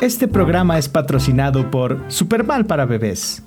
[0.00, 3.42] Este programa es patrocinado por Supermal para bebés,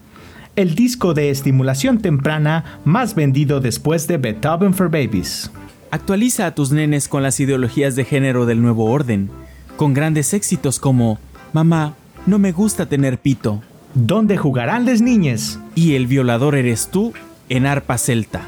[0.58, 5.50] el disco de estimulación temprana más vendido después de Beethoven for Babies.
[5.92, 9.30] Actualiza a tus nenes con las ideologías de género del nuevo orden,
[9.78, 11.20] con grandes éxitos como
[11.54, 11.96] Mamá,
[12.26, 13.62] no me gusta tener pito.
[13.94, 15.58] ¿Dónde jugarán las niñas?
[15.74, 17.14] Y el violador eres tú
[17.48, 18.42] en arpa celta.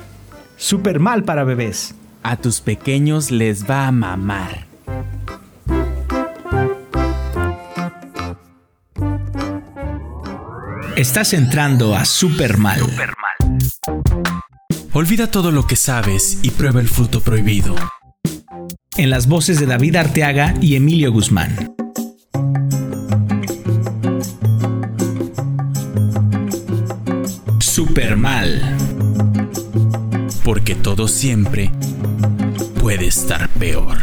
[0.57, 1.95] Supermal para bebés.
[2.21, 4.72] A tus pequeños les va a mamar.
[10.95, 12.79] Estás entrando a Supermal.
[14.91, 17.75] Olvida todo lo que sabes y prueba el fruto prohibido.
[18.97, 21.73] En las voces de David Arteaga y Emilio Guzmán.
[27.59, 28.77] Supermal.
[30.45, 31.71] Porque todo siempre
[32.79, 33.97] puede estar peor.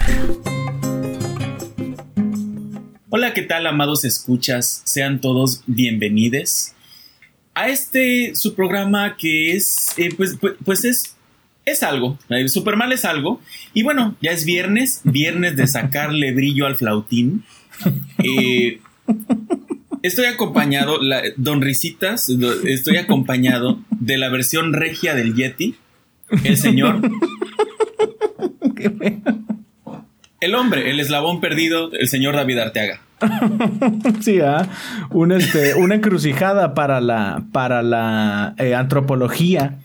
[3.10, 4.82] Hola, ¿qué tal, amados escuchas?
[4.84, 6.72] Sean todos bienvenidos
[7.60, 11.16] a este su programa que es, eh, pues, pues, pues, es,
[11.66, 12.18] es algo.
[12.46, 13.40] Supermal es algo.
[13.74, 17.44] Y bueno, ya es viernes, viernes de sacarle brillo al flautín.
[18.18, 18.80] Eh,
[20.02, 22.30] estoy acompañado, la, Don Risitas,
[22.64, 25.76] estoy acompañado de la versión regia del Yeti,
[26.44, 27.00] el señor.
[30.40, 33.02] el hombre, el eslabón perdido, el señor David Arteaga.
[34.20, 34.68] sí, ¿ah?
[35.30, 39.78] este, una encrucijada para la, para la eh, antropología.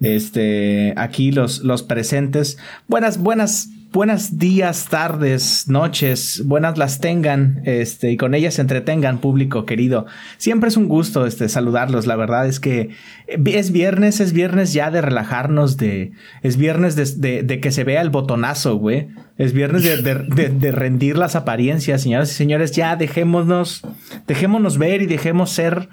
[0.00, 2.58] Este, aquí los, los presentes.
[2.86, 9.64] Buenas, buenas buenas días, tardes, noches, buenas las tengan, este, y con ellas entretengan, público
[9.64, 10.06] querido.
[10.36, 12.06] Siempre es un gusto, este, saludarlos.
[12.06, 12.90] La verdad es que
[13.26, 18.02] es viernes, es viernes ya de relajarnos, de, es viernes de, de, que se vea
[18.02, 19.08] el botonazo, güey.
[19.38, 22.72] Es viernes de, de, rendir las apariencias, señoras y señores.
[22.72, 23.82] Ya dejémonos,
[24.26, 25.88] dejémonos ver y dejemos ser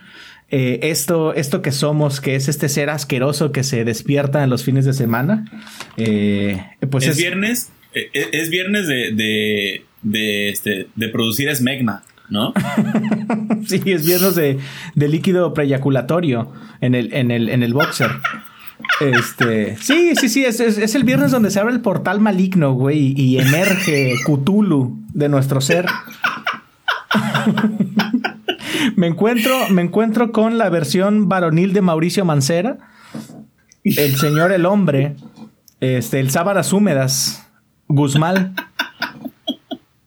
[0.50, 4.64] eh, esto, esto que somos, que es este ser asqueroso que se despierta en los
[4.64, 5.46] fines de semana.
[5.96, 6.60] Eh,
[6.90, 12.52] pues es viernes e, e, es viernes de, de, de, este, de producir esmegma, ¿no?
[13.68, 14.60] sí, es viernes de,
[14.96, 18.10] de líquido preyaculatorio en el, en el, en el boxer.
[19.00, 23.14] Este, sí, sí, sí, es, es, el viernes donde se abre el portal maligno, güey,
[23.16, 25.86] y emerge Cthulhu de nuestro ser.
[28.96, 32.78] me encuentro, me encuentro con la versión varonil de Mauricio Mancera,
[33.84, 35.16] el señor el hombre,
[35.80, 37.48] este, el sábanas húmedas,
[37.88, 38.56] Guzmán.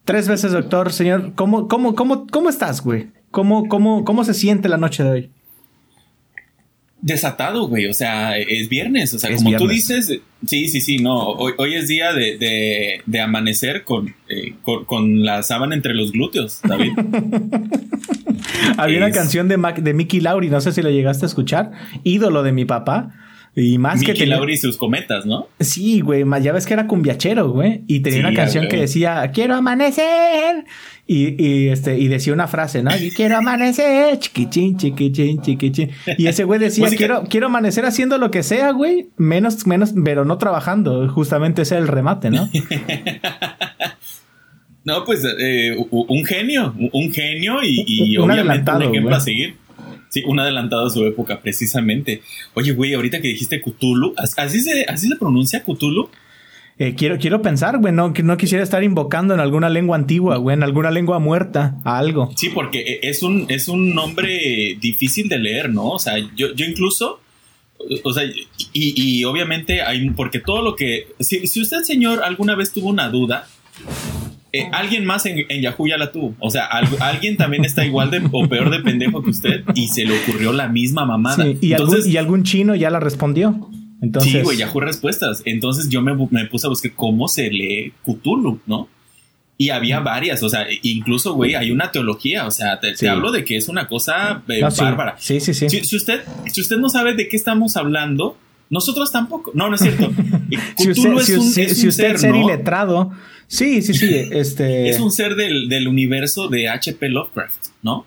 [0.03, 1.33] Tres veces doctor, señor.
[1.35, 3.11] ¿Cómo, cómo, cómo, cómo estás, güey?
[3.31, 5.31] ¿Cómo, cómo, ¿Cómo se siente la noche de hoy?
[7.01, 7.87] Desatado, güey.
[7.87, 9.13] O sea, es viernes.
[9.13, 11.17] O sea, como tú dices, sí, sí, sí, no.
[11.17, 16.91] Hoy, es día de, de, amanecer con, eh, con, la sábana entre los glúteos, David.
[18.77, 21.71] Había una canción de, de Mickey Lauri, no sé si la llegaste a escuchar.
[22.03, 23.13] Ídolo de mi papá
[23.59, 25.49] y más que Lauri y sus cometas, ¿no?
[25.59, 27.83] Sí, güey, ya ves que era cumbiachero, güey.
[27.87, 30.65] Y tenía una canción que decía, quiero amanecer.
[31.05, 32.95] Y, y, este, y decía una frase, ¿no?
[32.95, 35.89] Y quiero amanecer, chiquichín, chiquichín, chiquichín.
[36.17, 39.09] Y ese güey decía, quiero, quiero amanecer haciendo lo que sea, güey.
[39.17, 41.09] Menos, menos, pero no trabajando.
[41.09, 42.47] Justamente ese es el remate, ¿no?
[44.83, 49.55] no, pues eh, un genio, un genio y, y obviamente un ejemplo a seguir.
[50.09, 52.21] Sí, un adelantado a su época, precisamente.
[52.55, 56.09] Oye, güey, ahorita que dijiste Cthulhu, ¿así se, así se pronuncia Cthulhu?
[56.79, 60.55] Eh, quiero, quiero pensar, güey, no, no quisiera estar invocando en alguna lengua antigua, güey,
[60.55, 62.31] en alguna lengua muerta a algo.
[62.37, 65.89] Sí, porque e, es un, es un nombre difícil de leer, ¿no?
[65.89, 67.19] O sea, yo, yo incluso,
[68.03, 68.23] o sea,
[68.71, 72.87] y, y obviamente hay, porque todo lo que, si, si usted, señor, alguna vez tuvo
[72.87, 73.45] una duda,
[74.51, 76.35] eh, alguien más en, Yahoo ya la tuvo.
[76.39, 80.05] O sea, alguien también está igual de o peor de pendejo que usted y se
[80.05, 81.45] le ocurrió la misma mamada.
[81.61, 81.73] y,
[82.17, 83.69] algún, chino ya la respondió.
[84.01, 84.31] Entonces...
[84.31, 85.43] Sí, güey, Yahoo respuestas.
[85.45, 86.15] Entonces yo me,
[86.45, 88.89] puse a buscar cómo se lee Cthulhu, ¿no?
[89.57, 93.43] Y había varias, o sea, incluso, güey, hay una teología, o sea, te, hablo de
[93.43, 95.15] que es una cosa eh, bárbara.
[95.19, 95.69] Sí, sí, sí.
[95.69, 98.37] Si, usted, si usted no sabe de qué estamos hablando,
[98.69, 99.51] nosotros tampoco.
[99.53, 100.11] No, no es cierto.
[100.77, 103.11] si usted, es un, si, usted ser, iletrado,
[103.49, 104.15] Sí, sí, sí.
[104.31, 104.89] Este...
[104.89, 107.09] es un ser del, universo de H.P.
[107.09, 108.05] Lovecraft, ¿no?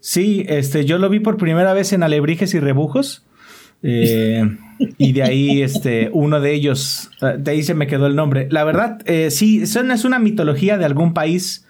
[0.00, 3.24] Sí, este, yo lo vi por primera vez en Alebrijes y Rebujos.
[3.82, 4.42] Eh,
[4.98, 8.48] y de ahí, este, uno de ellos, de ahí se me quedó el nombre.
[8.50, 11.64] La verdad, eh, sí, son, es una mitología de algún país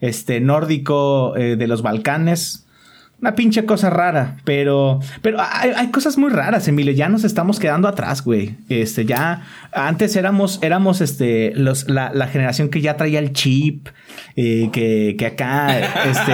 [0.00, 2.66] este, nórdico eh, de los Balcanes.
[3.22, 6.92] Una pinche cosa rara, pero, pero hay, cosas muy raras, Emilio.
[6.92, 8.56] Ya nos estamos quedando atrás, güey.
[8.68, 13.86] Este, ya antes éramos, éramos, este, los, la, generación que ya traía el chip,
[14.34, 16.32] eh, que, que acá, este,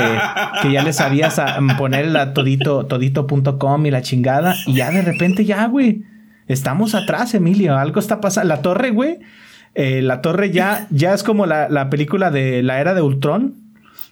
[0.63, 5.03] que ya le sabías a poner la todito, todito.com y la chingada, y ya de
[5.03, 6.05] repente ya, güey,
[6.47, 7.77] estamos atrás, Emilio.
[7.77, 8.49] Algo está pasando.
[8.49, 9.19] La torre, güey.
[9.75, 13.68] Eh, la torre ya, ya es como la, la película de la era de Ultron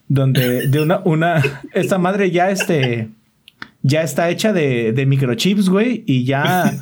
[0.09, 1.43] donde de una, una,
[1.73, 3.09] esta madre ya este,
[3.83, 6.73] ya está hecha de, de microchips, güey, y ya,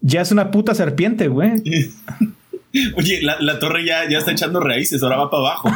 [0.00, 1.62] ya es una puta serpiente, güey.
[2.96, 5.70] Oye, la, torre ya, ya está echando raíces, ahora va para abajo.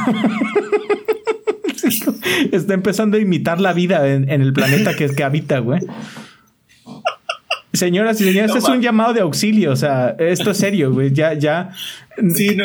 [2.52, 5.80] está empezando a imitar la vida en, el planeta que, que habita, güey.
[7.72, 11.34] Señoras y señores, es un llamado de auxilio, o sea, esto es serio, güey, ya,
[11.34, 11.70] ya.
[12.34, 12.64] Sí, no.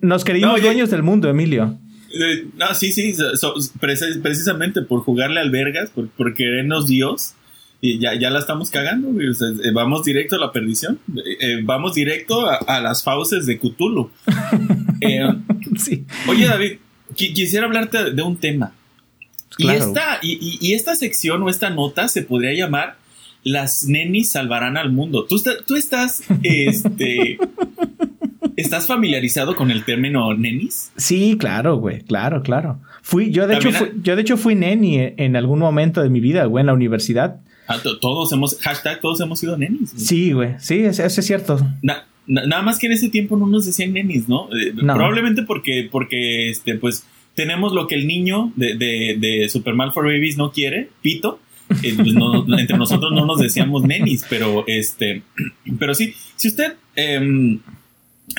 [0.00, 1.78] Nos creímos dueños del mundo, Emilio.
[2.22, 3.14] Eh, no, sí, sí,
[3.80, 7.34] precisamente por jugarle al vergas, por, por querernos Dios,
[7.80, 10.98] y ya, ya la estamos cagando, eh, vamos directo a la perdición,
[11.40, 14.10] eh, vamos directo a, las fauces de Cthulhu.
[16.28, 16.78] Oye, David,
[17.14, 18.72] quisiera hablarte de un tema.
[19.58, 22.98] Y, esta, y, esta sección o esta nota se podría llamar
[23.42, 25.24] Las nenis salvarán al mundo.
[25.24, 27.38] Tú, tú estás, este,
[28.56, 30.90] ¿Estás familiarizado con el término nenis?
[30.96, 32.80] Sí, claro, güey, claro, claro.
[33.02, 36.20] Fui, yo de hecho, fui, yo de hecho fui neni en algún momento de mi
[36.20, 37.40] vida, güey, en la universidad.
[37.68, 39.92] Ah, todos hemos, hashtag, todos hemos sido nenis.
[39.96, 41.58] Sí, güey, sí, eso, es cierto.
[42.26, 44.48] nada más que en ese tiempo no nos decían nenis, eh, ¿no?
[44.94, 47.04] Probablemente porque, porque, este, pues,
[47.34, 51.40] tenemos lo que el niño de, de, de Super for Babies no quiere, pito.
[51.68, 51.84] Pues,
[52.58, 55.22] entre nosotros no nos decíamos nenis, pero este,
[55.78, 57.60] pero sí, si usted em,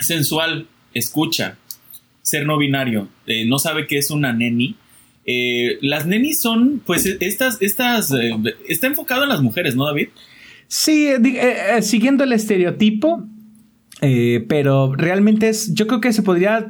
[0.02, 1.58] sensual, escucha,
[2.22, 4.76] ser no binario, eh, no sabe qué es una neni.
[5.26, 8.32] Eh, las nenis son, pues, estas, estas, eh,
[8.68, 10.10] está enfocado en las mujeres, ¿no, David?
[10.68, 11.10] Sí,
[11.82, 13.24] siguiendo el estereotipo,
[14.00, 16.70] pero realmente es, yo creo que se podría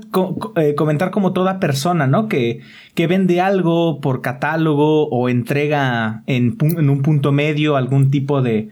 [0.75, 2.27] comentar como toda persona, ¿no?
[2.27, 2.61] Que,
[2.93, 8.69] que vende algo por catálogo o entrega en, en un punto medio algún tipo de,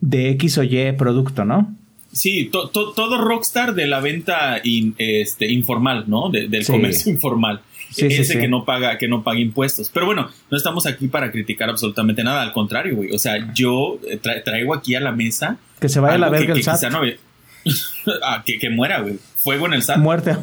[0.00, 1.76] de X o Y producto, ¿no?
[2.16, 6.30] Sí, todo rockstar de la venta este, informal, ¿no?
[6.30, 7.60] del comercio informal.
[7.94, 9.90] Ese que no paga, que no paga impuestos.
[9.92, 12.42] Pero bueno, no estamos aquí para criticar absolutamente nada.
[12.42, 13.12] Al contrario, güey.
[13.12, 13.98] O sea, yo
[14.44, 15.58] traigo aquí a la mesa.
[15.78, 16.84] Que se vaya a la verga el SAT.
[18.22, 19.18] ah, que, que, muera, güey.
[19.36, 19.98] Fuego en el SAT.
[19.98, 20.36] Muerte.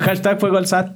[0.00, 0.94] Hashtag fuego al SAT.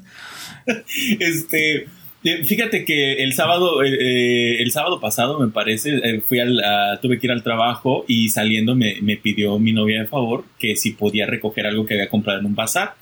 [1.19, 1.89] este.
[2.25, 6.61] Eh, fíjate que el sábado, eh, eh, el sábado pasado, me parece, fui al,
[7.01, 10.93] tuve que ir al trabajo y saliendo me, pidió mi novia de favor que si
[10.93, 12.95] podía recoger algo que había comprado en un bazar.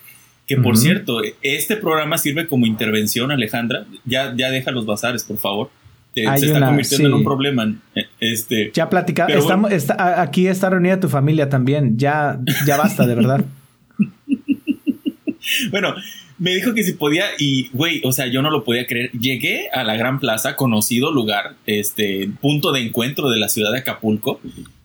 [0.46, 3.84] Que por cierto, este programa sirve como intervención, Alejandra.
[4.04, 5.70] Ya, ya deja los bazares, por favor.
[6.14, 7.74] se está convirtiendo en un problema.
[8.20, 9.34] Este, ya platicamos.
[9.34, 11.98] Estamos, está, aquí está reunida tu familia también.
[11.98, 13.44] Ya, ya basta, de verdad.
[15.72, 15.96] bueno,
[16.38, 19.10] me dijo que si podía y, güey, o sea, yo no lo podía creer.
[19.12, 23.78] Llegué a la Gran Plaza, conocido lugar, este, punto de encuentro de la ciudad de
[23.78, 24.40] Acapulco.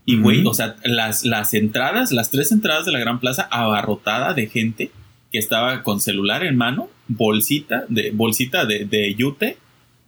[0.05, 4.33] Y, güey, o sea, las, las entradas, las tres entradas de la Gran Plaza abarrotada
[4.33, 4.91] de gente
[5.31, 9.57] que estaba con celular en mano, bolsita de, bolsita de, de yute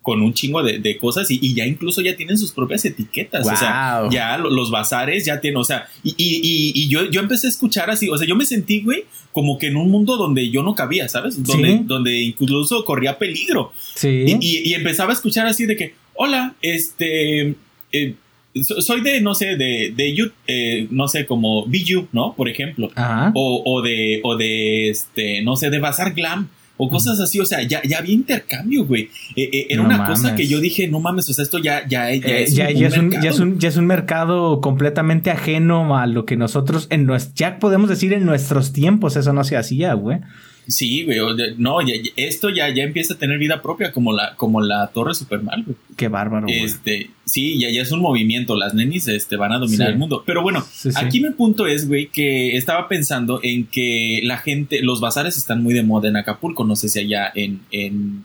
[0.03, 3.47] con un chingo de, cosas y, ya incluso ya tienen sus propias etiquetas.
[3.47, 7.49] O sea, ya los bazares ya tienen, o sea, y, y, yo, yo empecé a
[7.49, 10.61] escuchar así, o sea, yo me sentí, güey, como que en un mundo donde yo
[10.61, 11.41] no cabía, ¿sabes?
[11.41, 13.71] Donde, donde incluso corría peligro.
[13.95, 14.37] Sí.
[14.41, 17.55] Y, empezaba a escuchar así de que, hola, este,
[17.93, 18.15] eh,
[18.61, 22.33] soy de, no sé, de, de eh, no sé, como BU, ¿no?
[22.35, 22.91] Por ejemplo.
[23.33, 26.49] O, o de, o de, este, no sé, de Bazar Glam
[26.83, 29.03] o cosas así, o sea, ya, ya había intercambio, güey.
[29.35, 32.13] Eh, eh, era una cosa que yo dije, no mames, o sea, esto ya, ya,
[32.13, 34.59] ya, eh, es, ya, un, ya, es un, ya, es un, ya es un mercado
[34.59, 39.31] completamente ajeno a lo que nosotros, en nuestro, ya podemos decir en nuestros tiempos, eso
[39.31, 40.19] no se hacía, güey.
[40.67, 41.19] Sí, güey.
[41.57, 41.77] No,
[42.15, 45.75] esto ya, ya empieza a tener vida propia como la, como la Torre Supermal, güey.
[45.97, 46.63] Qué bárbaro, güey.
[46.63, 48.55] Este, sí, ya, ya es un movimiento.
[48.55, 50.23] Las nenis este, van a dominar el mundo.
[50.25, 50.65] Pero bueno,
[50.95, 55.61] aquí mi punto es, güey, que estaba pensando en que la gente, los bazares están
[55.63, 56.63] muy de moda en Acapulco.
[56.63, 58.23] No sé si allá en, en,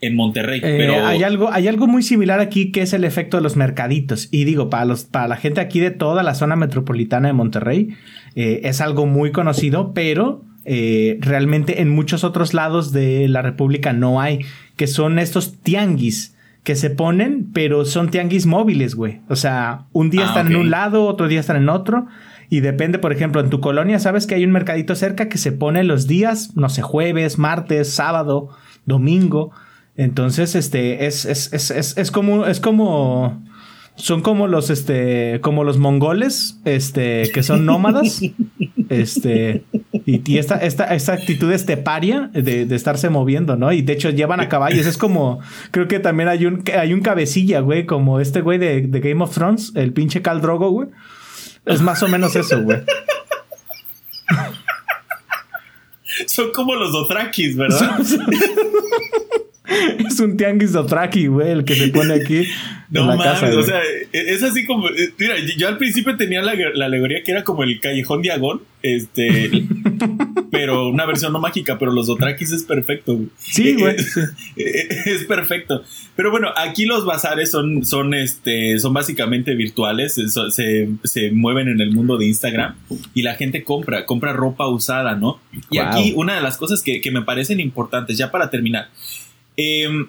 [0.00, 0.60] en Monterrey.
[0.62, 3.56] Eh, pero hay algo, hay algo muy similar aquí que es el efecto de los
[3.56, 4.28] mercaditos.
[4.30, 7.90] Y digo, para los, para la gente aquí de toda la zona metropolitana de Monterrey,
[8.36, 13.92] eh, es algo muy conocido, pero eh, realmente en muchos otros lados de la República
[13.92, 14.40] no hay,
[14.76, 19.20] que son estos tianguis que se ponen, pero son tianguis móviles, güey.
[19.28, 22.06] O sea, un día ah, están en un lado, otro día están en otro.
[22.48, 25.52] Y depende, por ejemplo, en tu colonia, sabes que hay un mercadito cerca que se
[25.52, 28.50] pone los días, no sé, jueves, martes, sábado,
[28.86, 29.50] domingo.
[29.96, 33.42] Entonces, este, es, es, es, es, es como, es como,
[33.96, 38.20] son como los, este, como los mongoles, este, que son nómadas,
[38.88, 39.64] este,
[40.04, 43.72] y, esta, esta, esta actitud esteparia de, de estarse moviendo, ¿no?
[43.72, 47.00] Y de hecho llevan a caballos, es como, creo que también hay un, hay un
[47.00, 50.88] cabecilla, güey, como este güey de, de Game of Thrones, el pinche Cal Drogo, güey.
[51.64, 52.82] Es más o menos eso, güey.
[56.26, 57.98] Son como los Dothrakis, ¿verdad?
[60.06, 62.44] es un tianguis Dothraki, güey, el que se pone aquí.
[62.90, 63.80] No mames, o sea,
[64.12, 64.88] es así como.
[64.88, 66.52] Eh, mira, yo al principio tenía la,
[66.84, 69.66] alegoría que era como el callejón diagón, este.
[70.52, 73.30] pero una versión no mágica, pero los Dothrakis es perfecto, güey.
[73.36, 73.96] Sí, eh, güey.
[74.56, 75.82] Eh, es, perfecto.
[76.14, 81.80] Pero bueno, aquí los bazares son, son, este, son básicamente virtuales, se, se, mueven en
[81.80, 82.76] el mundo de Instagram
[83.14, 85.40] y la gente compra, compra ropa usada, ¿no?
[85.68, 88.90] Y aquí una de las cosas que, que me parecen importantes, ya para terminar.
[89.56, 90.06] Em,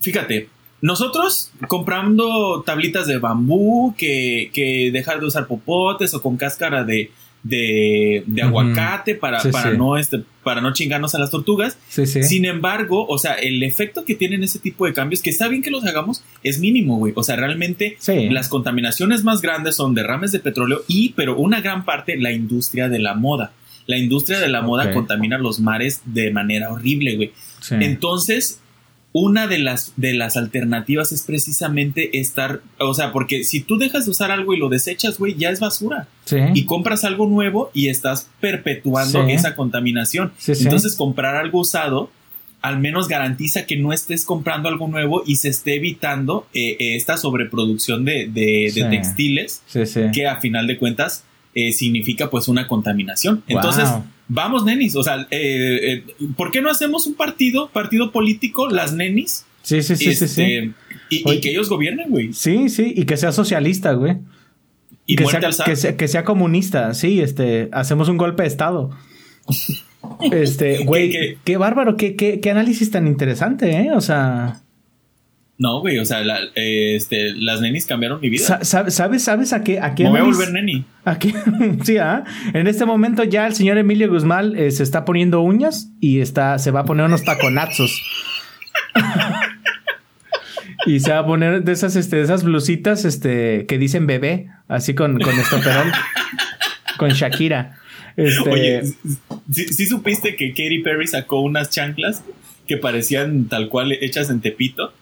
[0.00, 0.48] fíjate,
[0.80, 7.10] nosotros comprando tablitas de bambú que, que dejar de usar popotes o con cáscara de,
[7.44, 11.78] de, aguacate para, para no este, para no chingarnos a las tortugas.
[11.88, 15.62] Sin embargo, o sea, el efecto que tienen ese tipo de cambios, que está bien
[15.62, 17.12] que los hagamos, es mínimo, güey.
[17.16, 17.96] O sea, realmente
[18.30, 22.88] las contaminaciones más grandes son derrames de petróleo y, pero una gran parte, la industria
[22.88, 23.52] de la moda.
[23.86, 27.32] La industria de la moda contamina los mares de manera horrible, güey.
[27.70, 28.60] Entonces,
[29.16, 34.06] una de las, de las alternativas es precisamente estar, o sea, porque si tú dejas
[34.06, 36.08] de usar algo y lo desechas, güey, ya es basura.
[36.52, 40.32] Y compras algo nuevo y estás perpetuando esa contaminación.
[40.46, 42.10] Entonces, comprar algo usado
[42.60, 46.96] al menos garantiza que no estés comprando algo nuevo y se esté evitando eh, eh,
[46.96, 49.62] esta sobreproducción de, de, textiles
[50.14, 53.44] que a final de cuentas eh, significa pues una contaminación.
[53.48, 53.86] Entonces,
[54.28, 56.04] vamos nenis, o sea, eh, eh,
[56.36, 59.44] ¿por qué no hacemos un partido, partido político, las nenis?
[59.62, 60.42] Sí, sí, sí, sí, sí.
[60.42, 60.72] Este,
[61.10, 62.32] y, que ellos gobiernen, güey.
[62.32, 64.16] Sí, sí, y que sea socialista, güey.
[65.06, 68.90] Y que sea, que sea, comunista, sí, este, hacemos un golpe de estado.
[70.30, 73.88] Este, güey, ¿Qué, bárbaro, qué, qué, qué, análisis tan interesante, ¿eh?
[73.94, 74.60] O sea.
[75.56, 76.20] No, güey, o sea,
[76.56, 78.64] este, las nenis cambiaron mi vida.
[78.64, 79.80] ¿Sabes, sabes a qué?
[79.80, 80.84] A qué Me voy a volver neni.
[81.04, 81.16] ¿A
[81.84, 82.24] sí, ¿ah?
[82.52, 86.58] En este momento ya el señor Emilio Guzmán eh, se está poniendo uñas y está,
[86.58, 88.02] se va a poner unos taconazos.
[90.86, 94.48] y se va a poner de esas, este, de esas blusitas, este, que dicen bebé,
[94.66, 95.92] así con, con estoperón,
[96.98, 97.78] con Shakira.
[98.16, 98.50] Este...
[98.50, 98.82] Oye,
[99.52, 102.24] ¿sí, supiste que Katy Perry sacó unas chanclas
[102.66, 104.92] que parecían tal cual hechas en Tepito?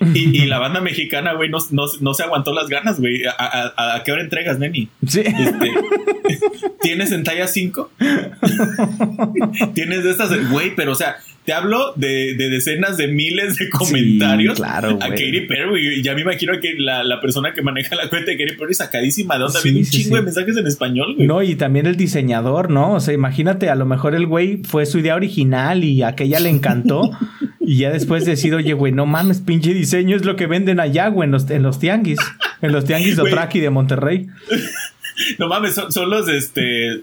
[0.14, 3.22] Y, la banda mexicana, güey, no, no, se aguantó las ganas, güey.
[3.26, 4.88] ¿A, qué hora entregas, Neni?
[5.06, 5.20] Sí.
[5.20, 5.72] Este,
[6.82, 7.90] ¿Tienes en talla 5?
[9.74, 10.50] ¿Tienes de estas?
[10.50, 15.46] Güey, pero o sea, te hablo de, decenas de miles de comentarios claro, a Katy
[15.48, 16.02] Perry.
[16.02, 19.44] Ya me imagino que la, persona que maneja la cuenta de Katy Perry sacadísima de
[19.44, 19.60] onda.
[19.64, 21.26] un chingo de mensajes en español, güey.
[21.26, 22.94] No, y también el diseñador, ¿no?
[22.94, 26.40] O sea, imagínate, a lo mejor el güey fue su idea original y a aquella
[26.40, 27.10] le encantó.
[27.62, 31.06] Y ya después decido, oye, güey, no mames, pinche diseño es lo que venden allá,
[31.06, 32.18] güey, en los, en los tianguis.
[32.62, 34.26] En los tianguis de Otraki de Monterrey.
[35.38, 37.02] No mames, son, los, este...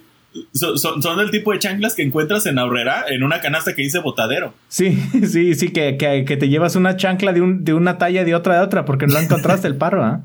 [0.54, 4.00] Son, son, el tipo de chanclas que encuentras en Aurrera en una canasta que dice
[4.00, 4.54] botadero.
[4.68, 8.36] Sí, sí, sí, que, que, te llevas una chancla de, un, de una talla de
[8.36, 10.22] otra de otra porque no encontraste el parro, ¿ah?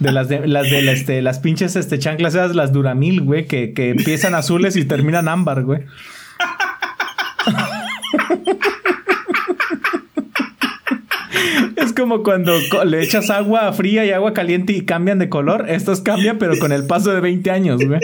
[0.00, 3.72] De las de las de este, las pinches este chanclas esas las Duramil, güey, que,
[3.72, 5.82] que empiezan azules y terminan ámbar, güey.
[11.84, 12.52] Es como cuando
[12.86, 15.66] le echas agua fría y agua caliente y cambian de color.
[15.68, 18.00] Estos cambian, pero con el paso de 20 años, güey.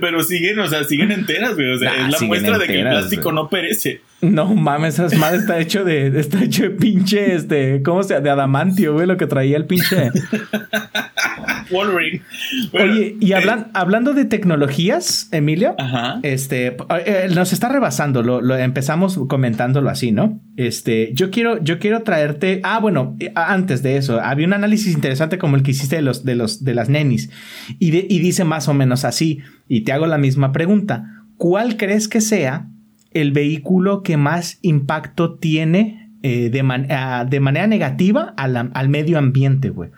[0.00, 1.72] Pero, siguen, o sea, siguen enteras, güey.
[1.72, 4.00] O sea, es la muestra de que el plástico no perece.
[4.20, 8.30] No mames, esa madre está hecho de, está hecho de pinche, este, ¿cómo se De
[8.30, 10.10] adamantio, güey, lo que traía el pinche.
[11.72, 12.22] Wolverine.
[12.72, 15.74] Oye, y hablando de tecnologías, Emilio,
[16.22, 16.76] este,
[17.06, 20.40] eh, nos está rebasando, lo, empezamos comentándolo así, ¿no?
[20.56, 24.94] Este, yo quiero, yo quiero traerte, ah, bueno, eh, antes de eso, había un análisis
[24.94, 27.30] interesante como el que hiciste de los, de los, de las nenis,
[27.78, 32.08] y, y dice más o menos así, y te hago la misma pregunta, ¿cuál crees
[32.08, 32.68] que sea
[33.12, 36.60] el vehículo que más impacto tiene eh, de,
[36.90, 39.90] ah, de, manera negativa al, medio ambiente, güey?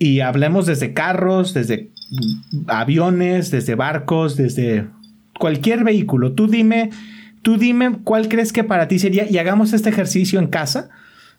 [0.00, 1.90] Y hablemos desde carros, desde
[2.68, 4.86] aviones, desde barcos, desde
[5.38, 6.32] cualquier vehículo.
[6.32, 6.88] Tú dime,
[7.42, 10.88] tú dime cuál crees que para ti sería y hagamos este ejercicio en casa.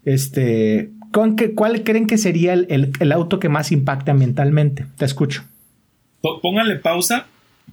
[0.06, 4.86] Este, ¿con qué, ¿cuál creen que sería el, auto que más impacta ambientalmente?
[4.96, 5.44] Te escucho.
[6.22, 7.26] Póngale pausa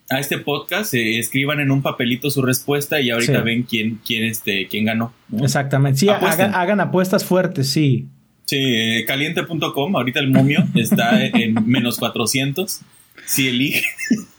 [0.08, 3.44] a este podcast, eh, escriban en un papelito su respuesta y ahorita Sí.
[3.44, 5.12] ven quién, quién, este, quién ganó.
[5.28, 5.44] ¿no?
[5.44, 5.98] Exactamente.
[5.98, 8.08] Sí, hagan apuestas fuertes, sí.
[8.48, 12.80] Sí, eh, caliente.com, ahorita el momio está en menos 400.
[13.26, 13.82] Si elige,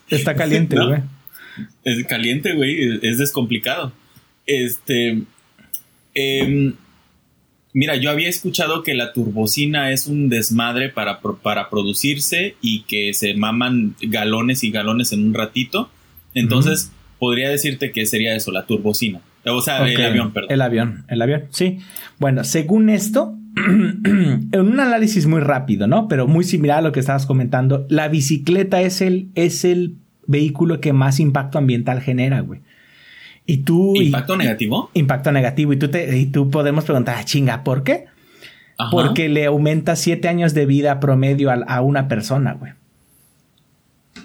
[0.10, 0.88] Está caliente, ¿No?
[0.88, 1.02] güey.
[1.84, 3.94] es caliente, güey, es, es descomplicado.
[4.48, 5.22] Este.
[6.16, 6.74] em,
[7.72, 13.14] mira, yo había escuchado que la turbocina es un desmadre para, para producirse y que
[13.14, 15.92] se maman galones y galones en un ratito.
[16.34, 19.22] Entonces, podría decirte que sería eso, la turbocina.
[19.46, 20.52] O sea, el avión, perdón.
[20.52, 21.78] El avión, el avión, sí.
[22.18, 23.38] Bueno, según esto,
[24.52, 26.08] en un análisis muy rápido, ¿no?
[26.08, 29.96] Pero muy similar a lo que estabas comentando, la bicicleta es el, es el
[30.28, 32.62] vehículo que más impacto ambiental genera, güey.
[33.46, 33.94] Y tú...
[33.96, 34.92] y- ¿Impacto negativo?
[34.94, 35.74] impacto negativo.
[35.74, 38.06] Y tú, te, y tú podemos preguntar, ah, chinga, ¿por qué?
[38.78, 38.92] Ajá.
[38.92, 42.74] Porque le aumenta siete años de vida promedio a, a una persona, güey.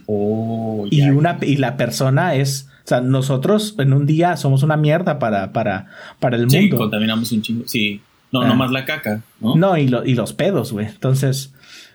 [0.07, 2.69] Oh, Y, una, y la persona es...
[2.85, 5.87] O sea, nosotros en un día somos una mierda para, para,
[6.21, 6.77] para el Sí, mundo.
[6.77, 7.63] contaminamos un chingo.
[7.67, 8.03] Sí.
[8.35, 8.49] No, Ah.
[8.49, 9.55] no más la caca, ¿no?
[9.55, 10.87] No, y, lo- y los pedos, güey.
[10.87, 11.53] Entonces,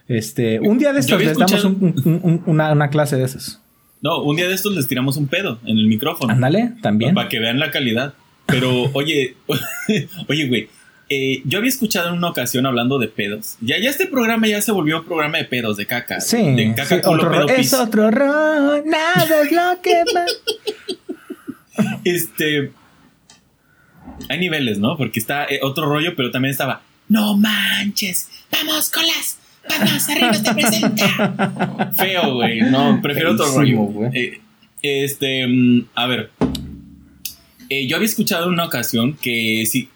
[0.08, 3.26] este, un día de estos les damos escuchado- un- un- un- una, una clase de
[3.26, 3.62] esas.
[4.02, 6.32] No, un día de estos les tiramos un pedo en el micrófono.
[6.32, 7.14] Ándale, también.
[7.14, 8.14] Para que vean la calidad.
[8.46, 9.36] Pero, oye,
[10.30, 10.70] oye, güey.
[11.10, 13.58] eh, yo había escuchado en una ocasión hablando de pedos.
[13.62, 16.22] Ya, ya este programa ya se volvió un programa de pedos, de caca.
[16.22, 17.74] Sí, De caca, sí, culo, otro pedo, ro- pis.
[17.74, 20.26] es otro error, nada es lo que va.
[22.06, 22.72] Este.
[24.28, 24.98] Hay niveles, ¿no?
[24.98, 26.82] Porque está eh, otro rollo, pero también estaba.
[27.08, 28.28] No manches.
[28.52, 29.38] Vamos, colas.
[29.68, 31.92] Vamos, arriba te presenta.
[31.98, 32.62] Feo, güey.
[32.62, 34.10] No, prefiero otro Feísimo, rollo.
[34.10, 34.12] güey.
[34.18, 34.42] Eh,
[34.82, 36.32] este, mm, a ver.
[37.70, 39.90] Eh, yo había escuchado en una ocasión que sí.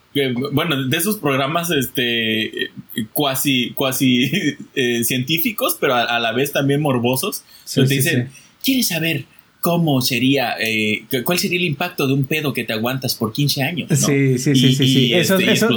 [0.52, 2.70] bueno, de esos programas este,
[3.14, 4.30] cuasi, cuasi
[4.76, 8.42] eh, científicos, pero a, a la vez también morbosos, Sí, sí, dicen, sí.
[8.64, 9.26] ¿quieres saber
[9.64, 13.32] cómo sería, eh, cu- cuál sería el impacto de un pedo que te aguantas por
[13.34, 13.90] 15 años?
[13.90, 13.96] ¿no?
[13.96, 15.00] Sí, sí, Y- sí, sí, sí.
[15.08, 15.70] y, Esos, este, esos-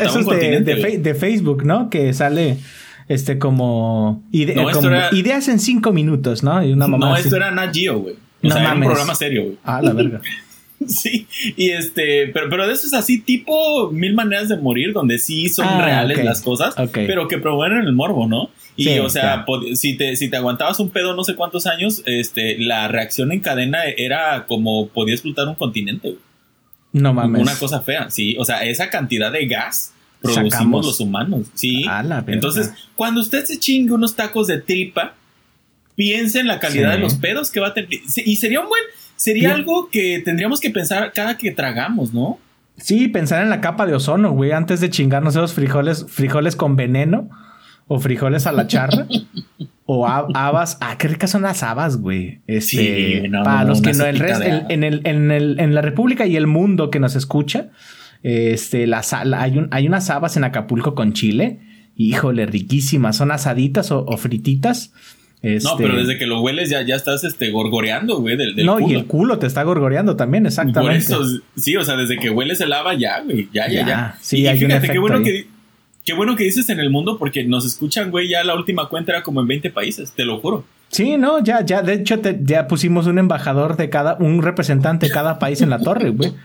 [1.03, 1.89] de, Facebook, ¿no?
[1.89, 2.59] Que sale
[3.09, 6.63] este como, ide- No, esto como era- ideas en cinco minutos, ¿no?
[6.67, 7.23] Y una mamá No, así.
[7.25, 8.15] esto era Nat Geo, güey.
[8.15, 8.87] O No sea, era un mames.
[8.89, 9.57] programa serio, güey.
[9.65, 10.21] Ah, la verga.
[10.87, 11.27] Sí,
[11.57, 15.49] y este, pero, pero de eso es así, tipo mil maneras de morir, donde sí
[15.49, 18.51] son Ah, reales las cosas, pero que promueven el morbo, ¿no?
[18.77, 19.63] Y Sí, o sea, claro.
[19.75, 23.41] si te, si te aguantabas un pedo no sé cuántos años, este, la reacción en
[23.41, 26.21] cadena era como podía explotar un continente, güey.
[26.93, 27.43] No mames.
[27.43, 28.37] Una cosa fea, sí.
[28.39, 30.87] O sea, esa cantidad de gas producimos Sacamos.
[30.87, 31.85] los humanos, sí.
[31.89, 32.33] A la verga.
[32.35, 35.15] Entonces, cuando usted se chingue unos tacos de tripa,
[35.95, 36.97] piense en la calidad Sí.
[36.97, 37.91] de los pedos que va a tener.
[37.93, 38.83] Y sería un buen,
[39.17, 39.53] sería Bien.
[39.61, 42.39] algo que tendríamos que pensar cada que tragamos, ¿no?
[42.79, 46.77] Sí, pensar en la capa de ozono, güey, antes de chingarnos esos frijoles, frijoles con
[46.77, 47.31] veneno
[47.87, 49.07] o frijoles a la charra
[49.87, 50.79] o hab- habas.
[50.81, 52.41] Ah, qué ricas son las habas, güey.
[52.47, 54.67] Este, Sí, no, para los que no, el resto, haba.
[54.69, 57.69] en, el, en, el, en la República y el mundo que nos escucha,
[58.23, 61.61] este, las, la- hay, un, hay unas habas en Acapulco con chile.
[61.97, 63.17] Híjole, riquísimas.
[63.17, 64.93] Son asaditas o, o frititas.
[65.43, 68.67] No, Este, pero desde que lo hueles ya, ya estás este, gorgoreando, güey, del, del
[68.67, 68.89] no, culo.
[68.89, 70.99] y el culo te está gorgoreando también, Por exactamente.
[70.99, 71.23] eso,
[71.57, 74.19] sí, o sea, desde que hueles el hava ya, güey, ya, ya, Ya, ya.
[74.21, 75.23] sí, y hay un fíjate, qué bueno ahí.
[75.25, 75.47] que
[76.07, 79.13] qué bueno que dices en el mundo porque nos escuchan, güey, ya la última cuenta
[79.13, 80.65] era como en 20 países, te lo juro.
[80.89, 85.07] Sí, no, ya, ya, de hecho, te- ya pusimos un embajador de cada, un representante
[85.07, 86.33] de cada país en la torre, güey.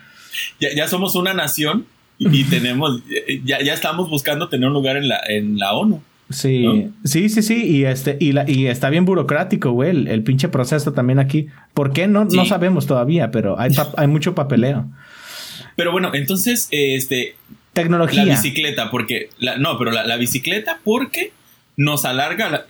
[0.61, 1.85] Ya, ya somos una nación
[2.17, 3.01] y, y tenemos,
[3.45, 6.01] ya, ya estamos buscando tener un lugar en la, en la ONU.
[6.29, 6.89] Sí, ¿No?
[7.03, 10.47] sí, sí, sí, y este, y la, y está bien burocrático, güey, el, el pinche
[10.47, 11.47] proceso también aquí.
[11.73, 12.07] ¿Por qué?
[12.07, 14.85] No, no sabemos todavía, pero hay, pa- hay mucho papeleo.
[15.75, 17.35] Pero bueno, entonces, este,
[17.73, 18.25] Tecnología.
[18.25, 21.31] la bicicleta, porque, la, no, pero la, la bicicleta porque
[21.77, 22.65] nos alarga la,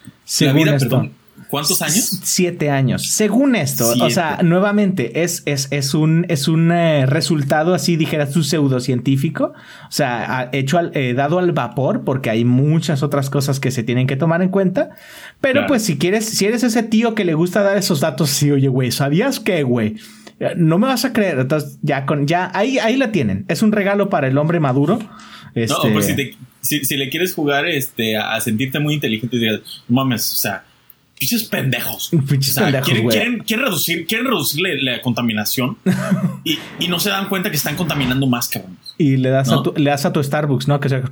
[0.54, 0.90] vida, esto.
[0.90, 1.12] perdón.
[1.50, 2.20] ¿Cuántos años?
[2.24, 3.08] Siete años.
[3.12, 8.32] Según esto, o sea, nuevamente, es, es, es un, es un eh, resultado así, dijeras
[8.32, 9.46] tú, pseudocientífico.
[9.46, 13.84] O sea, hecho al, eh, dado al vapor, porque hay muchas otras cosas que se
[13.84, 14.92] tienen que tomar en cuenta.
[15.42, 15.68] Pero Claro.
[15.68, 18.70] pues si quieres, si eres ese tío que le gusta dar esos datos, sí, oye,
[18.70, 19.96] güey, ¿sabías qué, güey?
[20.58, 21.39] No me vas a creer.
[21.39, 23.45] Entonces, ya con, ya, ahí, ahí la tienen.
[23.47, 24.99] Es un regalo para el hombre maduro.
[25.54, 29.36] Este, No, pues si, te- si, si le quieres jugar este, a, sentirte muy inteligente
[29.36, 30.63] y digas, "No mames, o sea,
[31.19, 32.10] pinches pendejos.
[32.30, 35.77] Pinches O sea, pendejos, quieren, quieren, quieren reducir, quieren reducir la, la contaminación
[36.43, 38.77] y, y no se dan cuenta que están contaminando más, cabrón.
[38.97, 39.60] Y le das, ¿No?
[39.60, 40.80] a tu, le das a tu Starbucks, ¿no?
[40.80, 41.04] Que sea.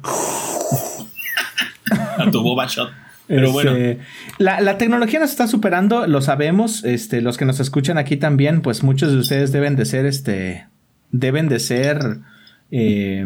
[2.17, 2.91] A tu boba shot.
[3.29, 3.99] Pero bueno, Este,
[4.39, 6.83] la, la tecnología nos está superando, lo sabemos.
[6.83, 10.65] Este, los que nos escuchan aquí también, pues muchos de ustedes deben de ser, este,
[11.11, 12.17] deben de ser,
[12.71, 13.23] eh,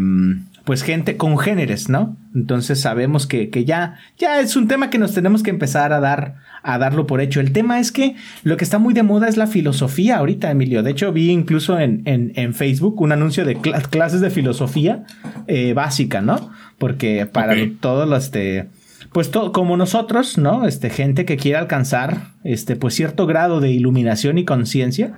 [0.65, 2.17] pues gente congéneres, ¿no?
[2.35, 6.01] Entonces sabemos que, que, ya, ya es un tema que nos tenemos que empezar a
[6.01, 7.39] dar, a darlo por hecho.
[7.39, 10.83] El tema es que lo que está muy de moda es la filosofía ahorita, Emilio.
[10.83, 15.05] De hecho, vi incluso en, en, en Facebook un anuncio de clases de filosofía
[15.47, 16.51] eh, básica, ¿no?
[16.77, 18.67] Porque para todos los, este,
[19.13, 20.67] pues todo, como nosotros, ¿no?
[20.67, 25.13] Este, gente que quiere alcanzar, este, pues cierto grado de iluminación y conciencia,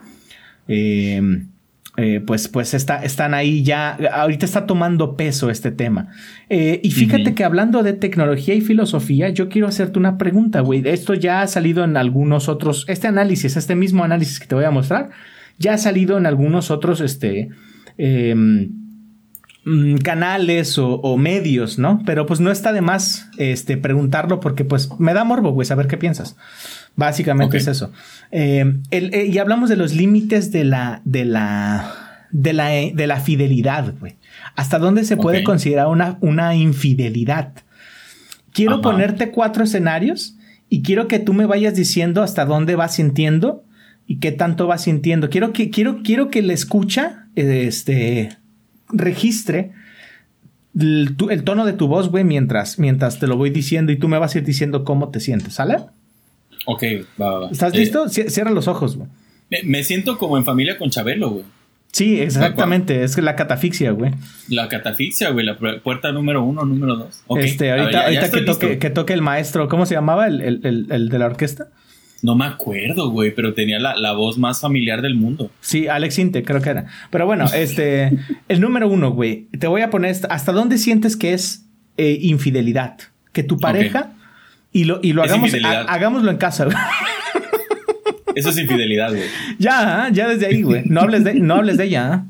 [0.68, 1.22] eh,
[1.98, 6.10] eh, pues, pues está, están ahí ya, ahorita está tomando peso este tema.
[6.50, 10.86] Eh, y fíjate que hablando de tecnología y filosofía, yo quiero hacerte una pregunta, güey.
[10.86, 14.66] Esto ya ha salido en algunos otros, este análisis, este mismo análisis que te voy
[14.66, 15.12] a mostrar,
[15.58, 17.50] ya ha salido en algunos otros, este,
[17.98, 18.85] em,
[20.04, 22.02] canales o, medios, ¿no?
[22.06, 25.88] Pero pues no está de más, este, preguntarlo porque pues me da morbo, güey, saber
[25.88, 26.38] qué piensas.
[26.96, 27.92] Básicamente es eso.
[28.32, 33.20] Eh, eh, y hablamos de los límites de la, de la, de la, de la
[33.20, 34.18] fidelidad, güey.
[34.56, 37.54] ¿Hasta dónde se puede considerar una, una infidelidad?
[38.54, 40.38] Quiero ponerte cuatro escenarios
[40.70, 43.66] y quiero que tú me vayas diciendo hasta dónde vas sintiendo
[44.06, 45.30] y qué tanto vas sintiendo.
[45.30, 48.38] Quiero que, quiero, quiero que la escucha, este,
[48.90, 49.72] registre
[50.80, 54.08] el, el tono de tu voz, güey, mientras, mientras te lo voy diciendo y tú
[54.08, 55.78] me vas a ir diciendo cómo te sientes, ¿sale?
[56.66, 56.84] Ok,
[57.22, 57.50] va, va.
[57.50, 58.10] ¿Estás listo?
[58.10, 59.10] Cierra los ojos, güey.
[59.64, 61.46] Me, siento como en familia con Chabelo, güey.
[61.92, 63.04] Sí, exactamente.
[63.04, 64.12] Es la catafixia, güey.
[64.50, 65.46] La catafixia, güey.
[65.46, 67.24] La puerta número uno, número dos.
[67.38, 71.10] Este, ahorita, ahorita que, toque, que, toque, el maestro, ¿cómo se llamaba el, el, el,
[71.10, 71.70] de la orquesta?
[72.22, 75.52] No me acuerdo, güey, pero tenía la, la, voz más familiar del mundo.
[75.62, 76.88] Sí, Alex Inte, creo que era.
[77.12, 79.48] Pero bueno, este, el número uno, güey.
[79.60, 81.66] Te voy a poner hasta dónde sientes que es
[81.98, 82.98] eh, infidelidad.
[83.32, 84.14] Que tu pareja
[84.72, 85.52] y lo, y lo hagamos,
[85.88, 86.78] hagámoslo en casa, güey.
[88.36, 89.24] Eso es infidelidad, güey.
[89.60, 90.10] Ya, ¿ah?
[90.10, 90.84] ya desde ahí, güey.
[90.86, 92.26] No hables de, no hables de ella.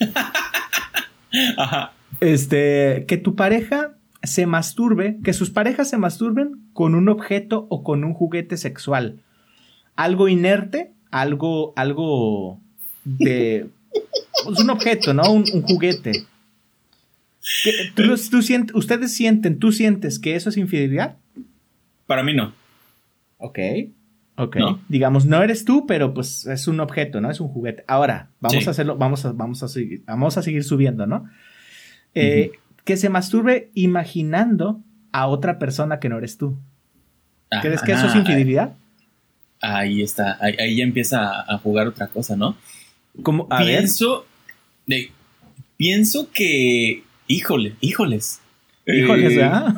[0.00, 0.32] ¿ah?
[1.58, 1.92] Ajá.
[2.20, 7.82] Este, que tu pareja se masturbe, que sus parejas se masturben con un objeto o
[7.82, 9.20] con un juguete sexual.
[9.96, 12.60] Algo inerte, algo, algo
[13.04, 13.68] de.
[14.44, 15.30] Pues un objeto, ¿no?
[15.30, 16.24] Un, juguete.
[18.74, 21.16] ¿Ustedes sienten, tú sientes que eso es infidelidad?
[22.06, 22.52] Para mí no.
[23.36, 23.58] Ok.
[24.36, 24.56] Ok.
[24.88, 27.30] Digamos, no eres tú, pero pues es un objeto, ¿no?
[27.30, 27.84] Es un juguete.
[27.86, 31.28] Ahora, vamos a hacerlo, vamos a, vamos a seguir, vamos a seguir subiendo, ¿no?
[32.14, 32.52] Eh,
[32.84, 34.80] que se masturbe imaginando
[35.12, 36.58] a otra persona que no eres tú.
[37.60, 38.72] ¿Crees que eso es infidelidad?
[39.60, 42.56] Ahí está, ahí, ya empieza a jugar otra cosa, ¿no?
[43.22, 44.26] Como, pienso,
[44.86, 45.12] de,
[45.76, 48.40] pienso que, híjole, híjoles.
[48.86, 49.74] Híjoles, ¿verdad?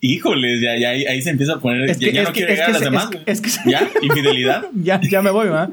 [0.00, 1.88] Híjoles, ya, ya ahí, se empieza a poner.
[1.88, 3.08] Es que, ya, no quiero llegar a las demás.
[3.24, 4.64] Es que, ya, infidelidad.
[4.74, 5.70] ya, ya me voy, ¿verdad?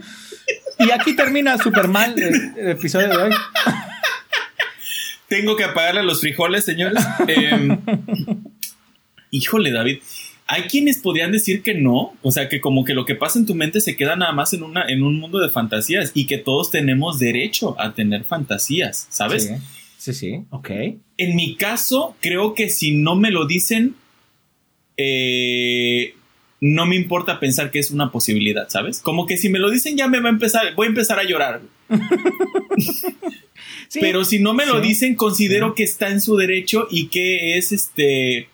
[0.78, 3.32] Y aquí termina súper mal el, episodio de hoy.
[5.30, 7.04] Tengo que apagarle los frijoles, señores.
[7.28, 7.80] Em,
[9.32, 10.00] híjole, David.
[10.48, 13.46] Hay quienes podrían decir que no, o sea, que como que lo que pasa en
[13.46, 16.40] tu mente se queda nada más en, una, en un mundo de fantasías y que
[16.40, 19.46] todos tenemos derecho a tener fantasías, ¿sabes?
[19.46, 19.54] Sí,
[20.00, 20.42] sí, sí.
[20.50, 20.70] ok.
[21.18, 23.94] En mi caso, creo que si no me lo dicen,
[24.98, 26.16] eh,
[26.62, 29.00] no me importa pensar que es una posibilidad, ¿sabes?
[29.02, 31.24] Como que si me lo dicen ya me va a empezar, voy a empezar a
[31.24, 31.62] llorar.
[34.00, 37.72] Pero si no me lo dicen, considero que está en su derecho y que es
[37.72, 38.50] este,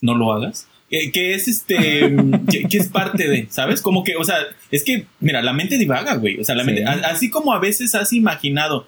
[0.00, 0.68] no lo hagas.
[0.90, 2.14] Que es este,
[2.70, 3.82] que, es parte de, ¿sabes?
[3.82, 4.36] Como que, o sea,
[4.70, 6.38] es que, mira, la mente divaga, güey.
[6.38, 8.86] O sea, la mente, así como a veces has imaginado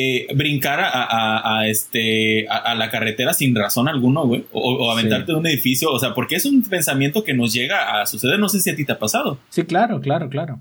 [0.00, 5.46] eh, brincar a, este, a, la carretera sin razón alguno, güey, o, aventarte de un
[5.46, 8.70] edificio, o sea, porque es un pensamiento que nos llega a suceder, no sé si
[8.70, 9.40] a ti te ha pasado.
[9.48, 10.60] Sí, claro, claro, claro.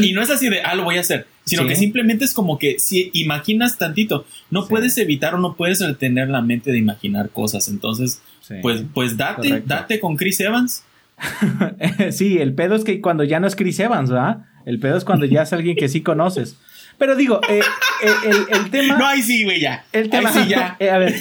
[0.00, 2.58] y, no es así de, ah, lo voy a hacer, sino que simplemente es como
[2.58, 7.30] que si imaginas tantito, no puedes evitar o no puedes retener la mente de imaginar
[7.30, 8.20] cosas, entonces,
[8.62, 10.84] pues, pues date, date con Chris Evans.
[12.10, 14.46] sí, el pedo es que cuando ya no es Chris Evans, ¿verdad?
[14.66, 16.56] El pedo es cuando ya es alguien que sí conoces.
[16.98, 17.60] Pero digo, eh,
[18.02, 18.96] eh, el, tema.
[18.98, 19.84] No, ahí sí, güey, ya.
[19.92, 20.32] El tema.
[20.32, 20.76] sí, ya.
[20.80, 21.14] Eh, a ver,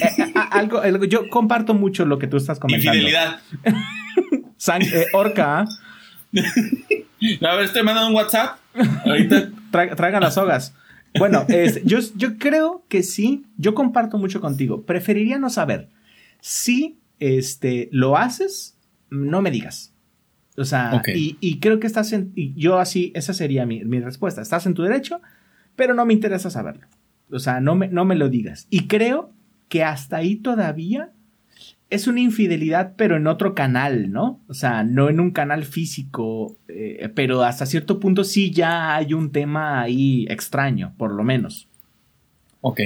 [0.51, 2.97] algo, yo comparto mucho lo que tú estás comentando.
[2.97, 3.39] Infidelidad.
[5.13, 5.59] orca.
[5.59, 5.65] ¿ah?
[7.41, 8.57] a ver, estoy mandando un WhatsApp.
[9.05, 9.49] Ahorita.
[9.73, 10.73] Traigan las sogas.
[11.19, 11.45] Bueno,
[11.85, 13.45] yo, yo creo que sí.
[13.55, 14.81] Yo comparto mucho contigo.
[14.81, 15.89] Preferiría no saber.
[16.41, 18.79] Si este, lo haces,
[19.11, 19.93] no me digas.
[20.57, 22.31] O sea, y, creo que estás en.
[22.35, 24.41] Y yo así, esa sería mi, mi respuesta.
[24.41, 25.21] Estás en tu derecho
[25.75, 26.87] pero no me interesa saberlo.
[27.31, 28.67] O sea, no me, no me lo digas.
[28.69, 29.31] Y creo
[29.69, 31.11] que hasta ahí todavía
[31.93, 34.41] es una infidelidad, pero en otro canal, ¿no?
[34.47, 39.13] O sea, no en un canal físico, eh, pero hasta cierto punto sí ya hay
[39.13, 41.69] un tema ahí extraño, por lo menos.
[42.61, 42.81] Ok.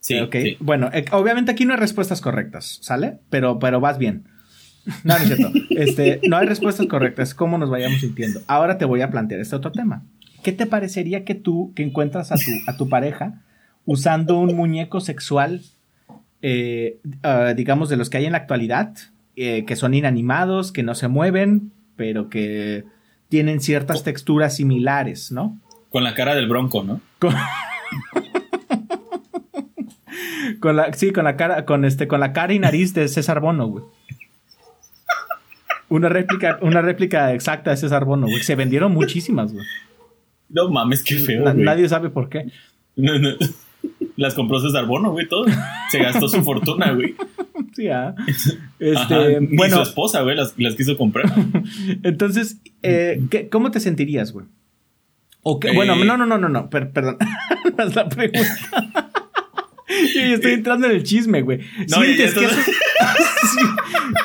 [0.00, 0.36] Sí, ok.
[0.42, 0.56] sí.
[0.60, 3.18] Bueno, eh, obviamente aquí no hay respuestas correctas, ¿sale?
[3.30, 4.24] Pero, pero vas bien.
[5.02, 5.50] No, no es cierto.
[5.70, 8.40] Este, no hay respuestas correctas, cómo nos vayamos sintiendo.
[8.46, 10.04] Ahora te voy a plantear este otro tema.
[10.42, 13.42] ¿Qué te parecería que tú, que encuentras a tu, a tu pareja
[13.86, 15.62] usando un muñeco sexual,
[16.46, 18.92] eh, ah, digamos, de los que hay en la actualidad,
[19.34, 22.84] eh, que son inanimados, que no se mueven, pero que
[23.30, 25.58] tienen ciertas texturas similares, ¿no?
[25.88, 27.00] Con la cara del bronco, ¿no?
[27.18, 27.34] Con,
[30.60, 33.40] con la, sí, con la cara, con este, con la cara y nariz de César
[33.40, 33.84] Bono, güey.
[35.88, 38.42] Una réplica, una réplica exacta de César Bono, güey.
[38.42, 39.64] Se vendieron muchísimas, güey.
[40.48, 41.44] No mames, qué feo.
[41.44, 42.46] Na- nadie sabe por qué.
[42.96, 43.30] No, no.
[44.16, 45.44] Las compró César Bono, güey, todo.
[45.90, 47.14] Se gastó su fortuna, güey.
[47.74, 48.14] Sí, ah.
[48.78, 49.40] Este, Ajá.
[49.40, 51.26] Ni bueno, su esposa, güey, las, las quiso comprar.
[52.04, 54.46] entonces, eh, ¿qué- ¿cómo te sentirías, güey?
[55.42, 55.72] O qué- Eh.
[55.74, 57.16] Bueno, no, no, no, no, no, per- perdón.
[57.76, 58.40] No es la pregunta.
[59.88, 61.58] Yo ya estoy entrando en el chisme, güey.
[61.90, 62.56] No, ya- ya ¿Sientes que eso...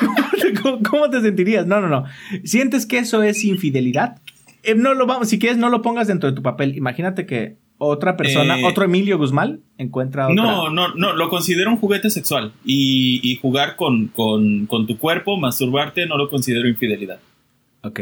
[0.00, 1.66] ¿Cómo, te, cómo- cómo te sentirías?
[1.66, 2.04] No, no, no.
[2.44, 4.20] ¿Sientes que eso es infidelidad?
[4.62, 6.76] Eh, no lo vamos, si quieres, no lo pongas dentro de tu papel.
[6.76, 8.64] Imagínate que otra persona, Eh.
[8.64, 10.34] otro Emilio Guzmán, encuentra otra.
[10.34, 12.52] No, no, no, lo considero un juguete sexual.
[12.64, 17.18] Y, y jugar con, con, con tu cuerpo, masturbarte, no lo considero infidelidad.
[17.82, 18.00] Ok.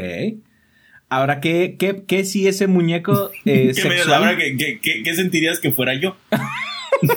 [1.09, 4.13] Ahora, ¿qué, qué, qué si ese muñeco eh, ¿Qué, sexual?
[4.25, 6.17] ahora, ¿qué, qué, qué- qué sentirías que fuera yo?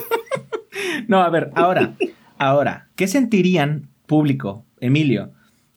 [1.08, 1.94] No, a ver, ahora,
[2.38, 5.30] ahora, ¿qué sentirían público, Emilio?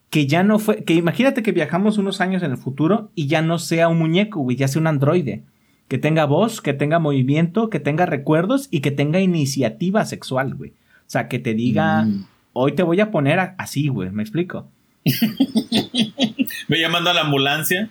[0.10, 3.42] Que ya no fue, que imagínate que viajamos unos años en el futuro y ya
[3.42, 5.44] no sea un muñeco, güey, ya sea un androide.
[5.88, 10.72] Que tenga voz, que tenga movimiento, que tenga recuerdos y que tenga iniciativa sexual, güey.
[10.72, 12.26] O sea, que te diga, Mm.
[12.54, 14.68] hoy te voy a poner a- así, güey, ¿me explico?
[16.68, 17.90] Me llamando a la ambulancia.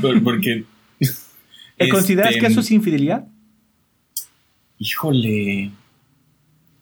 [0.00, 0.64] por- Porque.
[1.78, 3.26] ¿Eh, ¿Consideras este, que eso es infidelidad?
[4.78, 5.70] Híjole.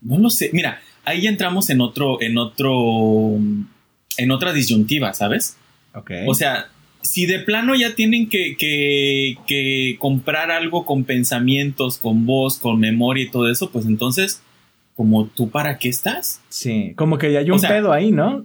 [0.01, 0.51] No lo sé.
[0.53, 3.37] Mira, ahí entramos en otro, en otro,
[4.17, 5.57] en otra disyuntiva, ¿sabes?
[5.95, 6.11] Ok.
[6.27, 6.69] O sea,
[7.03, 12.81] si de plano ya tienen que, que, que comprar algo con pensamientos, con voz, con
[12.81, 14.43] memoria y todo eso, pues entonces,
[14.97, 16.41] como tú para qué estás?
[16.49, 18.45] sí, como que ya hay o un sea, pedo ahí, ¿no?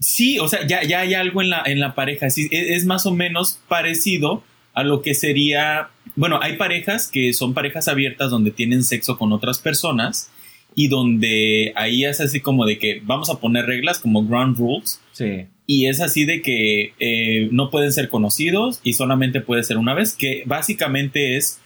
[0.00, 2.30] Sí, o sea, ya, ya hay algo en la, en la pareja.
[2.30, 5.90] Sí, es, es más o menos parecido a lo que sería.
[6.14, 10.30] Bueno, hay parejas que son parejas abiertas donde tienen sexo con otras personas
[10.76, 15.00] y donde ahí es así como de que vamos a poner reglas como ground rules
[15.12, 15.46] Sí.
[15.70, 19.92] Y es así de que eh, no pueden ser conocidos y solamente puede ser una
[19.94, 21.60] vez, que básicamente es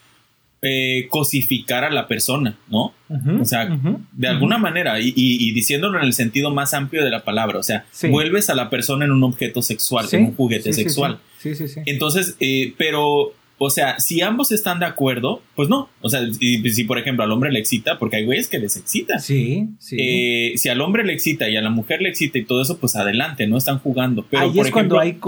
[0.65, 2.95] eh, cosificar a la persona, ¿no?
[3.41, 3.69] O sea,
[4.13, 7.59] De alguna manera, y, y- y diciéndolo en el sentido más amplio de la palabra,
[7.59, 8.09] o sea, Sí.
[8.09, 11.19] vuelves a la persona en un objeto sexual, Sí, en un juguete sí, sexual.
[11.39, 11.81] Sí, sí, sí.
[11.87, 15.89] Entonces, eh, pero, o sea, si ambos están de acuerdo, pues no.
[16.01, 18.77] O sea, y- si por ejemplo al hombre le excita, porque hay güeyes que les
[18.77, 19.19] excita.
[19.19, 19.97] Sí, sí.
[19.99, 22.79] Eh, si al hombre le excita y a la mujer le excita y todo eso,
[22.79, 24.27] pues adelante, no están jugando.
[24.29, 25.19] Pero Ahí por es cuando hay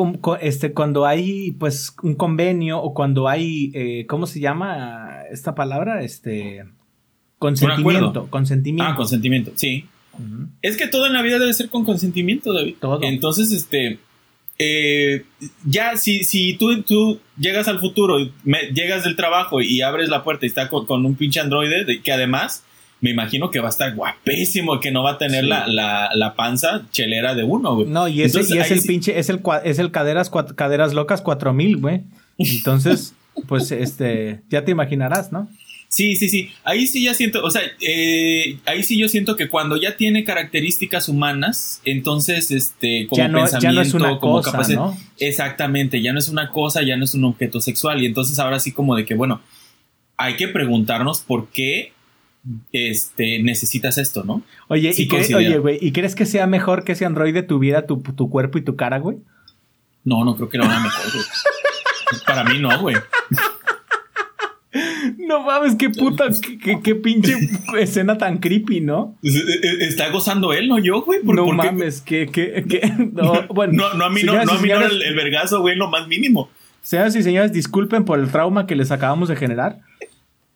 [0.41, 6.03] este cuando hay pues un convenio o cuando hay eh, ¿cómo se llama esta palabra?
[6.03, 6.65] Este
[7.39, 8.93] consentimiento, consentimiento.
[8.93, 9.87] Ah, consentimiento, sí.
[10.63, 12.77] Es que todo en la vida debe ser con consentimiento, David.
[12.81, 13.01] Todo.
[13.03, 13.99] Entonces, este.
[14.59, 15.25] Eh,
[15.65, 20.23] ya, si, si tú, tú llegas al futuro me- llegas del trabajo y abres la
[20.25, 22.63] puerta y está con, con un pinche androide, de- que además
[23.01, 25.51] me imagino que va a estar guapísimo, que no va a tener Sí.
[25.51, 27.89] la, la, la panza chelera de uno, güey.
[27.89, 30.31] No, y ese Entonces, y es el sí- pinche es el cua- es el caderas
[30.33, 32.03] cuat- caderas locas 4000, güey.
[32.39, 33.15] Entonces,
[33.49, 35.49] pues este ya te imaginarás, ¿no?
[35.95, 36.51] Sí, sí, sí.
[36.65, 40.25] Ahí sí ya siento, o sea, eh, ahí sí yo siento que cuando ya tiene
[40.25, 44.77] características humanas, entonces, este, como ya no ya pensamiento, no es una como cosa, capacidad-
[44.77, 44.99] ¿no?
[45.21, 48.03] Exactamente, ya no es una cosa, ya no es un objeto sexual.
[48.03, 49.41] Y entonces ahora sí como de que, bueno,
[50.17, 51.93] hay que preguntarnos por qué
[52.73, 54.43] este, necesitas esto, ¿no?
[54.67, 57.99] Oye, sí ¿y oye, güey, ¿y crees que sea mejor que ese androide tuviera tu,
[58.03, 59.19] tu cuerpo y tu cara, güey?
[60.03, 61.25] No, no creo que lo haga mejor, güey.
[62.27, 62.97] Para mí no, güey.
[65.39, 67.35] No mames, qué puta, qué, qué- qué pinche
[67.79, 69.17] escena tan creepy, ¿no?
[69.23, 71.21] Es- es- Está gozando él, no yo, güey.
[71.23, 71.67] ¿Por- no por qué?
[71.73, 73.73] mames, que, que, que, no, bueno.
[73.73, 76.07] No, no a mí no, no a mí no el, el vergazo, güey, lo más
[76.09, 76.49] mínimo.
[76.83, 79.79] Señoras y señores, disculpen por el trauma que les acabamos de generar.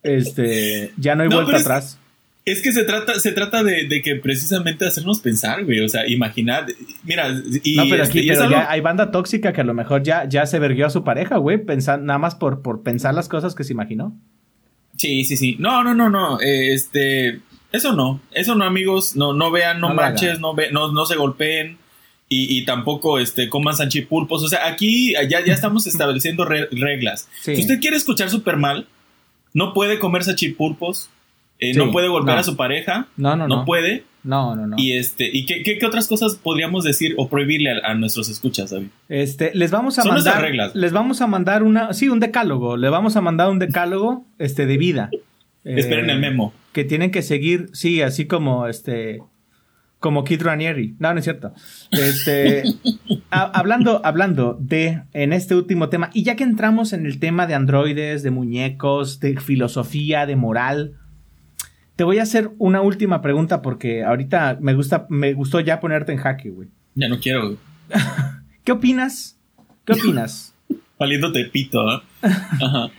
[0.03, 1.99] Este, ya no hay vuelta es- atrás.
[2.45, 5.81] Es que se trata, se trata de, de que precisamente hacernos pensar, güey.
[5.81, 6.65] O sea, imaginar.
[7.05, 7.29] Mira,
[7.63, 9.75] y, no, pero este, aquí y es pero ya hay banda tóxica que a lo
[9.75, 13.13] mejor ya, ya se verguió a su pareja, güey, pensar, nada más por, por pensar
[13.13, 14.17] las cosas que se imaginó.
[14.99, 15.57] Sí, sí, sí.
[15.59, 16.39] No, no, no, no.
[16.41, 17.41] eh, este.
[17.73, 18.21] Eso no.
[18.33, 19.17] Eso no, amigos.
[19.17, 21.79] No, no vean, no, No manches, no, ve, no, no se golpeen.
[22.31, 24.43] Y, y tampoco este, coman sanchipulpos.
[24.43, 27.29] O sea, aquí ya, ya estamos estableciendo re- reglas.
[27.41, 27.55] Sí.
[27.57, 28.87] Si usted quiere escuchar súper mal,
[29.55, 31.09] no puede comer sanchipulpos.
[31.61, 32.41] Eh, Sí, no puede golpear no.
[32.41, 33.09] a su pareja.
[33.17, 33.57] No, no, no.
[33.59, 34.05] No puede.
[34.23, 34.77] No, no, no.
[34.79, 38.29] Y este, ¿y qué, qué- qué otras cosas podríamos decir o prohibirle a, a nuestros
[38.29, 38.89] escuchas, David?
[39.09, 40.43] Este, les vamos a Son mandar.
[40.43, 40.75] reglas.
[40.75, 41.93] Les vamos a mandar una.
[41.95, 42.77] Sí, un decálogo.
[42.77, 45.11] Le vamos a mandar un decálogo este, de vida.
[45.65, 46.53] Esperen Eh, el memo.
[46.73, 49.21] Que tienen que seguir, sí, así como este.
[49.99, 50.95] Como Kid Ranieri.
[51.01, 51.53] No, no es cierto.
[51.91, 52.63] Este.
[53.31, 55.03] ha- hablando, hablando de.
[55.13, 56.11] En este último tema.
[56.13, 60.95] Y ya que entramos en el tema de androides, de muñecos, de filosofía, de moral.
[61.99, 66.13] Te voy a hacer una última pregunta porque ahorita me gusta, me gustó ya ponerte
[66.13, 66.69] en jaque, güey.
[66.95, 67.57] Ya no quiero, güey.
[68.63, 69.37] ¿Qué opinas?
[69.85, 70.55] ¿Qué opinas?
[70.97, 72.01] Valiéndote pito, ¿eh?
[72.23, 72.91] Ajá.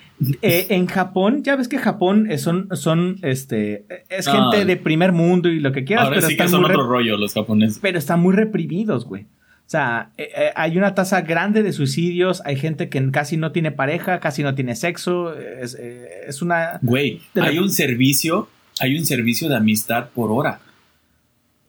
[0.42, 4.34] Eh, en Japón, ya ves que Japón son, son, este, es Ah.
[4.52, 6.72] gente de primer mundo y lo que quieras, Ahora pero, sí que están son muy
[6.72, 7.80] otro rollo los japoneses.
[7.82, 9.24] pero están muy reprimidos, güey.
[9.24, 9.28] O
[9.72, 13.72] sea, eh, eh, hay una tasa grande de suicidios, hay gente que casi no tiene
[13.72, 16.80] pareja, casi no tiene sexo, es, es una...
[16.82, 20.60] Güey, hay un servicio, hay un servicio de amistad por hora.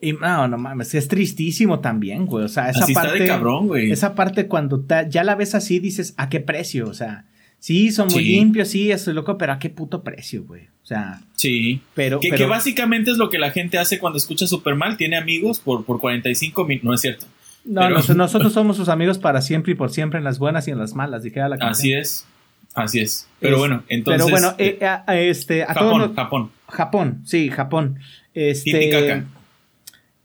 [0.00, 2.44] Y no, no mames, es tristísimo también, güey.
[2.44, 3.12] O sea, esa Así parte...
[3.12, 3.90] está de cabrón, güey.
[3.90, 6.88] Esa parte cuando ta- ya la ves así dices, ¿a qué precio?
[6.88, 7.26] O sea,
[7.58, 8.30] sí, son muy Sí.
[8.30, 10.62] limpios, sí, eso es loco, pero ¿a qué puto precio, güey?
[10.82, 11.82] O sea, Sí.
[11.94, 12.18] pero...
[12.18, 14.96] Que, pero que básicamente es lo que la gente hace cuando escucha Superman.
[14.96, 16.80] Tiene amigos por, por 45 mil.
[16.82, 17.26] No es cierto.
[17.66, 20.70] No, pero- nosotros somos sus amigos para siempre y por siempre en las buenas y
[20.70, 21.68] en las malas, la canción.
[21.68, 22.24] Así es.
[22.74, 23.26] Así es.
[23.40, 24.24] Pero Es- bueno, entonces.
[24.24, 26.50] Pero bueno, eh, a- a este, a todos Japón, los- Japón.
[26.68, 27.98] Japón, sí, Japón.
[28.34, 29.24] Este, Titicaca.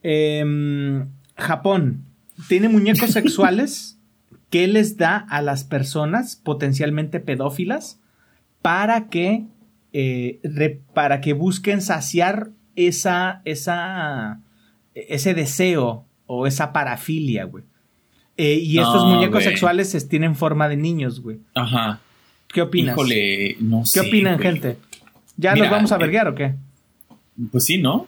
[0.03, 2.03] em, Japón
[2.47, 3.97] tiene muñecos sexuales
[4.49, 7.99] que les da a las personas potencialmente pedófilas
[8.62, 9.45] para que
[9.93, 14.39] eh, re- para que busquen saciar esa esa
[14.93, 17.63] ese deseo o esa parafilia, güey.
[18.38, 21.39] Eh, y estos No, muñecos sexuales es- tienen forma de niños, güey.
[21.53, 22.01] Ajá.
[22.53, 22.93] ¿Qué opinas?
[22.93, 23.99] Híjole, no ¿Qué sé.
[24.01, 24.47] opinan, güey.
[24.47, 24.77] gente?
[25.38, 26.53] ¿Ya Mira, nos vamos a eh, verguear o qué?
[27.51, 28.08] Pues sí, ¿no?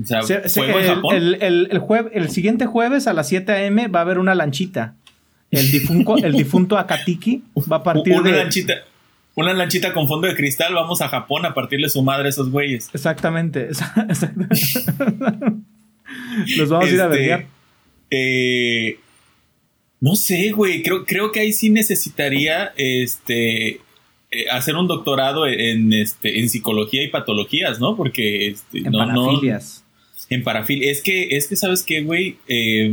[0.00, 1.14] O sea, Se- se- el, Japón.
[1.16, 3.88] el- el- el jue- el siguiente jueves a las 7 a.m.
[3.88, 4.94] va a haber una lanchita.
[5.50, 8.36] El, difunco- el difunto Akatiki va a partir una de.
[8.38, 8.74] lanchita.
[9.34, 10.74] Una lanchita con fondo de cristal.
[10.74, 12.88] Vamos a Japón a partirle su madre a esos güeyes.
[12.92, 13.68] Exactamente.
[14.08, 14.56] exactamente.
[16.58, 17.46] Los vamos a ir a Este, verguear.
[18.10, 18.98] eh,
[20.02, 20.82] no sé, güey.
[20.82, 23.80] Creo, creo que ahí sí necesitaría este
[24.30, 27.96] eh, hacer un doctorado en, este, en psicología y patologías, ¿no?
[27.96, 29.84] Porque este, En no, no- parafilias.
[30.28, 30.90] en parafilia.
[30.90, 32.36] Es que, es que, ¿sabes qué, güey?
[32.48, 32.92] Eh,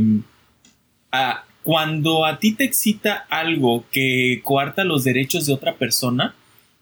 [1.12, 6.34] a- cuando a ti te excita algo que coarta los derechos de otra persona,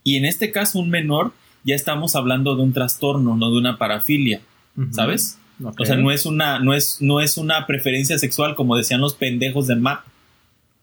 [0.05, 1.33] y en este caso un menor,
[1.64, 4.41] ya estamos hablando de un trastorno, no de una parafilia.
[4.93, 5.38] ¿sabes?
[5.61, 9.14] O sea, no es una, no es, no es una preferencia sexual como decían los
[9.14, 10.05] pendejos de Map.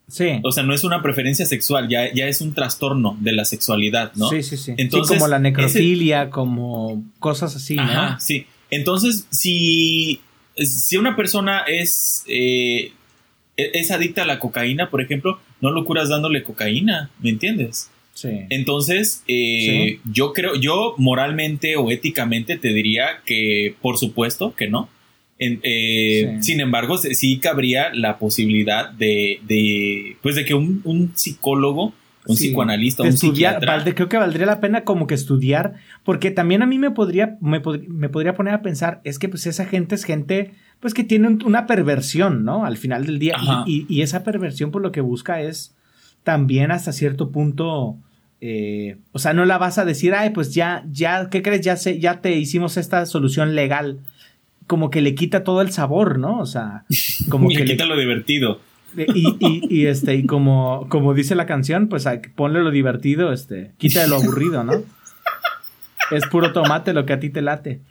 [0.08, 0.40] Sí.
[0.44, 4.14] O sea, no es una preferencia sexual, ya, ya es un trastorno de la sexualidad,
[4.16, 4.30] ¿no?
[4.30, 4.64] Sí, sí, sí.
[4.66, 7.84] Sí, Entonces, como la necrofilia, como cosas así, ¿no?
[7.84, 8.46] Ajá, sí.
[8.70, 10.22] Entonces, si,
[10.58, 12.92] si una persona es, eh,
[13.58, 17.90] es adicta a la cocaína, por ejemplo, no lo curas dándole cocaína, ¿me entiendes?
[18.14, 18.30] Sí.
[18.50, 24.90] Entonces, eh, yo creo, yo moralmente o éticamente te diría que, por supuesto, que no.
[25.38, 26.44] En- eh, Sí.
[26.54, 31.94] Sin embargo, sí cabría la posibilidad de, de pues, de que un, un psicólogo,
[32.28, 35.14] un Sí, psicoanalista, de un estudiar, psiquiatra, valde- creo que valdría la pena como que
[35.14, 39.20] estudiar, porque también a mí me podría, me, pod- me podría poner a pensar, es
[39.20, 42.66] que pues esa gente es gente, pues que tiene un- una perversión, ¿no?
[42.66, 43.36] Al final del día,
[43.68, 45.76] y, y- y esa perversión por lo que busca es
[46.24, 47.98] también hasta cierto punto,
[48.42, 51.62] eh, o sea, no la vas a decir, ay, pues ya, ya, ¿qué crees?
[51.62, 54.00] Ya, se, ya te hicimos esta solución legal.
[54.68, 56.40] Como que le quita todo el sabor, ¿no?
[56.40, 56.86] O sea,
[57.30, 58.60] como le que le, quita lo divertido.
[58.96, 63.72] y, y, y, este, y como, como dice la canción, pues ponle lo divertido, este,
[63.78, 64.74] quita lo aburrido, ¿no?
[66.12, 67.82] Es puro tomate lo que a ti te late.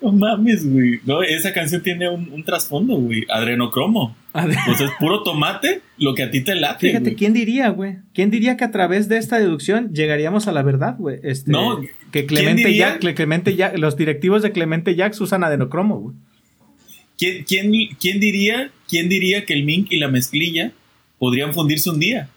[0.00, 1.00] No mames, güey.
[1.04, 3.24] No, esa canción tiene un, un trasfondo, güey.
[3.28, 4.16] Adrenocromo.
[4.32, 6.86] O sea, es puro tomate lo que a ti te late.
[6.86, 7.16] Fíjate, güey.
[7.16, 7.96] ¿quién diría, güey?
[8.14, 11.18] ¿Quién diría que a través de esta deducción llegaríamos a la verdad, güey?
[11.24, 11.80] Este, No,
[12.12, 12.74] que ¿quién Clemente?
[12.74, 16.16] Jack, que Clemente Jack, los directivos de Clemente Jacks usan adenocromo, güey.
[17.18, 20.72] ¿Quién, quién, quién diría, ¿Quién diría que el mink y la mezclilla
[21.18, 22.28] podrían fundirse un día?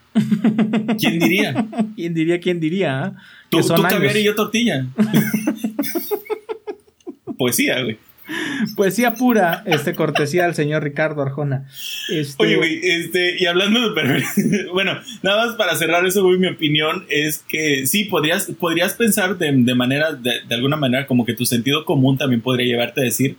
[0.99, 1.65] ¿Quién diría?
[1.95, 3.03] ¿Quién diría, quién diría?
[3.03, 3.13] ah?
[3.49, 4.85] Tú, tú caviar y yo tortilla.
[7.41, 7.97] Poesía, güey.
[8.75, 11.67] Poesía pura, este, cortesía al señor Ricardo Arjona.
[12.07, 14.23] Este, Oye, güey, este, y hablando de
[14.73, 19.39] bueno, nada más para cerrar eso, güey, mi opinión es que sí, podrías, podrías pensar
[19.39, 23.01] de, de manera, de, de alguna manera, como que tu sentido común también podría llevarte
[23.01, 23.37] a decir,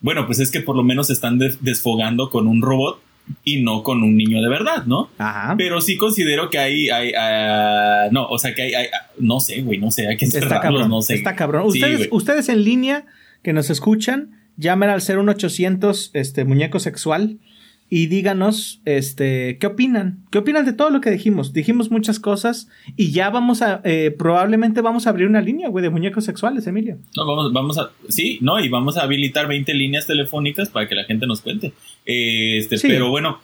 [0.00, 3.00] bueno, pues es que por lo menos están des- desfogando con un robot
[3.44, 5.10] y no con un niño de verdad, ¿no?
[5.18, 5.54] Ajá.
[5.58, 9.40] Pero sí considero que hay, hay ah, no, o sea que hay, hay- ah, no
[9.40, 10.88] sé, güey, no sé, hay que Está cerrarlos, cabrón.
[10.90, 11.14] no sé.
[11.14, 11.66] Está cabrón.
[11.66, 13.04] Ustedes, ustedes en línea
[13.46, 17.38] que nos escuchan, llamen al 01800 este, muñeco sexual
[17.88, 20.24] y díganos este, qué opinan.
[20.32, 21.52] ¿Qué opinan de todo lo que dijimos?
[21.52, 22.66] Dijimos muchas cosas
[22.96, 26.66] y ya vamos a, eh, probablemente vamos a abrir una línea, güey, de muñecos sexuales,
[26.66, 26.98] Emilio.
[27.16, 30.96] No, vamos, vamos a, sí, no, y vamos a habilitar 20 líneas telefónicas para que
[30.96, 31.72] la gente nos cuente.
[32.04, 32.88] Este, Sí.
[32.88, 33.38] pero bueno,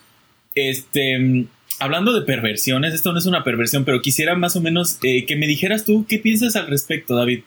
[0.57, 1.47] este,
[1.79, 5.37] hablando de perversiones, esto no es una perversión, pero quisiera más o menos eh, que
[5.37, 7.43] me dijeras tú qué piensas al respecto, David.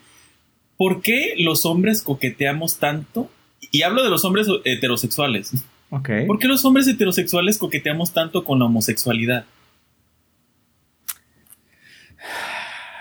[0.77, 3.29] ¿Por qué los hombres coqueteamos tanto?
[3.71, 5.51] Y hablo de los hombres heterosexuales.
[5.89, 6.09] Ok.
[6.27, 9.45] ¿Por qué los hombres heterosexuales coqueteamos tanto con la homosexualidad?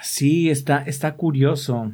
[0.03, 1.93] Sí, está, está curioso.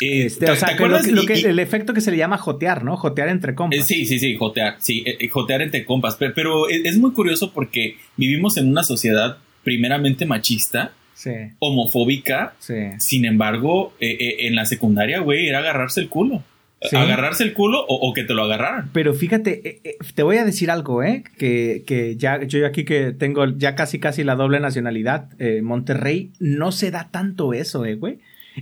[0.00, 1.06] Eh, Este, ¿te- o sea, te lo, acuerdas?
[1.10, 2.96] lo Y- que- y- el efecto que se le llama jotear, ¿no?
[2.96, 3.78] Jotear entre compas.
[3.78, 7.52] Eh, sí, sí, sí, jotear, sí, eh, eh, jotear entre compas, pero, es muy curioso
[7.52, 12.74] porque vivimos en una sociedad primeramente machista, Sí, homofóbica, sí.
[12.98, 16.42] sin embargo, eh, eh, en la secundaria, güey, era agarrarse el culo.
[16.82, 16.96] Sí.
[16.96, 18.90] Agarrarse el culo o, o que te lo agarraran.
[18.92, 21.24] Pero fíjate, eh, eh, te voy a decir algo, ¿eh?
[21.38, 26.32] Que, que ya, yo aquí que tengo ya casi casi la doble nacionalidad, eh, Monterrey,
[26.40, 28.18] no se da tanto eso, ¿eh, güey?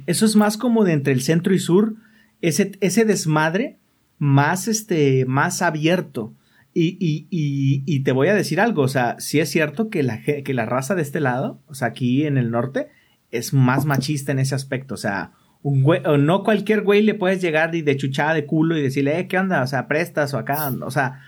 [0.06, 1.94] Eso es más como de entre el centro y sur,
[2.42, 3.76] ese, ese desmadre
[4.18, 6.32] más, este, más abierto.
[6.74, 10.02] Y, y, y, y te voy a decir algo, o sea, sí es cierto que
[10.02, 12.88] la, que la raza de este lado, o sea, aquí en el norte,
[13.30, 17.14] es más machista en ese aspecto, o sea, un güey, o no cualquier güey le
[17.14, 19.62] puedes llegar y de chuchada de culo y decirle, eh, ¿qué onda?
[19.62, 21.20] O sea, prestas o acá, o sea,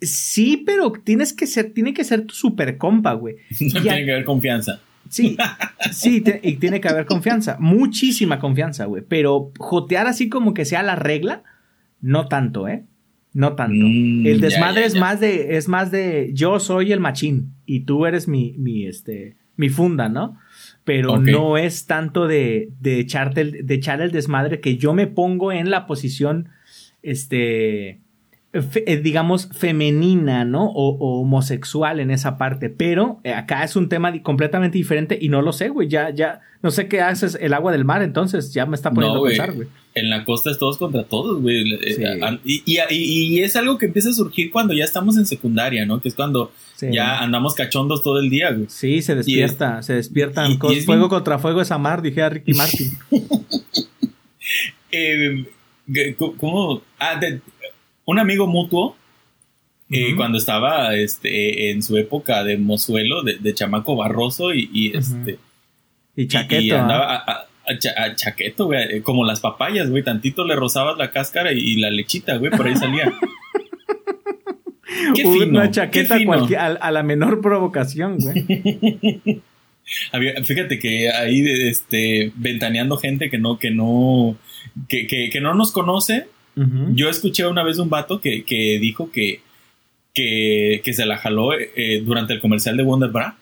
[0.00, 3.36] sí, pero tienes que ser, tiene que ser tu super compa, güey.
[3.74, 4.80] No tiene que haber confianza.
[5.08, 5.36] Sí,
[5.92, 10.82] sí, y tiene que haber confianza, muchísima confianza, güey, pero jotear así como que sea
[10.82, 11.44] la regla,
[12.00, 12.84] no tanto, ¿eh?
[13.36, 13.84] No tanto.
[13.84, 17.52] Mm, el ya, desmadre ya, es más de, es más de, yo soy el machín
[17.66, 20.38] y tú eres mi, mi, este, mi funda, ¿no?
[20.84, 25.06] Pero no es tanto de, de echarte, el- de echar el desmadre que yo me
[25.06, 26.48] pongo en la posición,
[27.02, 28.00] este,
[28.62, 30.66] fe- eh, digamos, femenina, ¿no?
[30.66, 32.68] O, o homosexual en esa parte.
[32.70, 35.88] Pero eh, acá es un tema completamente diferente y no lo sé, güey.
[35.88, 39.18] Ya, ya, no sé qué haces el agua del mar, entonces ya me está poniendo
[39.20, 39.68] No, a pensar, güey.
[39.94, 41.72] En la costa es todos contra todos, güey.
[41.74, 42.02] Eh, Sí.
[42.44, 45.86] Y, y- y- y es algo que empieza a surgir cuando ya estamos en secundaria,
[45.86, 46.00] ¿no?
[46.02, 46.88] Que es cuando Sí.
[46.92, 48.66] ya andamos cachondos todo el día, güey.
[48.68, 50.58] Sí, se despierta, se despiertan.
[50.58, 52.90] con- fuego bien- contra fuego es amar, dije a Ricky Martin.
[54.92, 55.44] Eh,
[56.38, 56.82] ¿Cómo?
[56.98, 57.40] Ah, de-
[58.06, 58.96] un amigo mutuo,
[59.90, 64.96] eh, cuando estaba este, en su época de mozuelo, de, de chamaco barroso y, y,
[64.96, 65.38] este.
[66.16, 66.62] Y y- chaqueto.
[66.62, 70.02] Y, andaba a, a- a cha- a chaqueto, güey, eh, como las papayas, güey.
[70.02, 73.12] Tantito le rozabas la cáscara y, y la lechita, güey, por ahí salía.
[75.14, 76.32] Qué fino, Una qué chaqueta fino.
[76.58, 78.44] a, a la menor provocación, güey.
[80.12, 84.36] Había- fíjate que ahí este ventaneando gente que no que no
[84.88, 86.26] que, que, que no nos conoce
[86.94, 89.40] Yo escuché una vez un vato que, que dijo que,
[90.14, 93.36] que que se la jaló eh, durante el comercial de Wonder Bra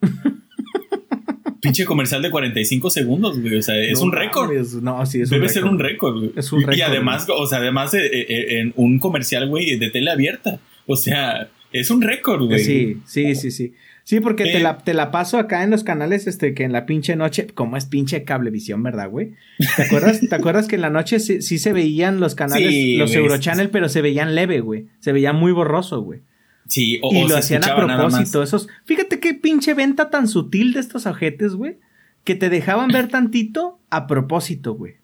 [1.60, 4.50] pinche comercial de 45 segundos güey o sea es No un récord
[4.82, 5.72] No, sí, es Debe un ser récord.
[5.74, 6.32] un récord, güey.
[6.36, 9.46] Es un Y- Y récord, además, o sea, además eh, eh, eh, en un comercial,
[9.48, 10.58] güey, de tele abierta.
[10.86, 12.64] O sea, es un récord, güey.
[12.64, 13.74] Sí, sí, sí, sí.
[14.10, 14.60] Sí, porque te, Eh.
[14.60, 17.76] la, te la paso acá en los canales, este, que en la pinche noche, como
[17.76, 19.34] es pinche cablevisión, ¿verdad, güey?
[19.76, 22.96] ¿Te acuerdas, ¿te acuerdas que en la noche sí, sí se veían los canales, Sí,
[22.96, 23.14] los.
[23.14, 24.88] Eurochannel, pero se veían leve, güey?
[24.98, 26.22] Se veían muy borroso, güey.
[26.66, 28.42] Sí, o, y o lo hacían a propósito.
[28.42, 31.78] Esos, fíjate qué pinche venta tan sutil de estos ojetes, güey.
[32.24, 34.94] Que te dejaban ver tantito a propósito, güey.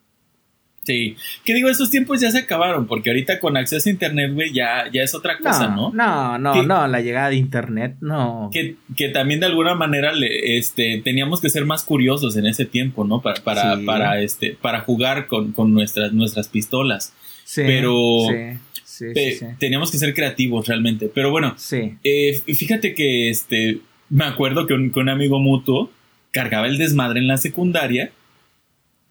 [0.87, 1.17] Sí.
[1.45, 4.85] Que digo, esos tiempos ya se acabaron, porque ahorita con acceso a internet, güey, ya,
[4.93, 5.91] ya es otra cosa, ¿no?
[5.93, 8.51] No, no, no, la llegada de internet, no.
[8.53, 12.65] Que, que también de alguna manera le, este, teníamos que ser más curiosos en ese
[12.67, 13.21] tiempo, ¿no?
[13.21, 13.85] Para, para, Sí.
[13.85, 17.13] para, este, para jugar con, con nuestras, nuestras pistolas.
[17.45, 19.39] Sí, pero- Sí, sí, Pe- sí.
[19.41, 19.47] sí.
[19.59, 21.11] Teníamos que ser creativos realmente.
[21.13, 21.97] Pero bueno, Sí.
[22.05, 25.91] Eh, fíjate que este me acuerdo que un, que un amigo mutuo
[26.33, 28.13] cargaba el desmadre en la secundaria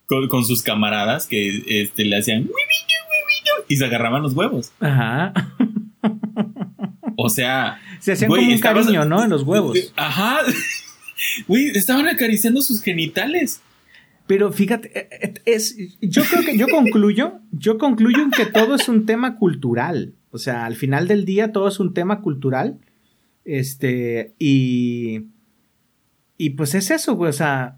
[0.08, 2.50] con, con sus camaradas que este, le hacían
[3.68, 4.72] y se agarraban los huevos.
[4.80, 5.34] Ajá.
[7.18, 9.24] O sea, Se hacían Güey, como un estabas- cariño, ¿no?
[9.24, 9.78] En los huevos.
[9.96, 10.40] ajá.
[11.48, 13.62] Güey, estaban acariciando sus genitales.
[14.28, 18.76] Pero fíjate, eh, eh, es, yo creo que yo concluyo, yo concluyo en que todo
[18.76, 20.14] es un tema cultural.
[20.32, 22.80] O sea, al final del día todo es un tema cultural.
[23.46, 25.28] Este, y.
[26.38, 27.30] Y pues es eso, güey.
[27.30, 27.78] O sea,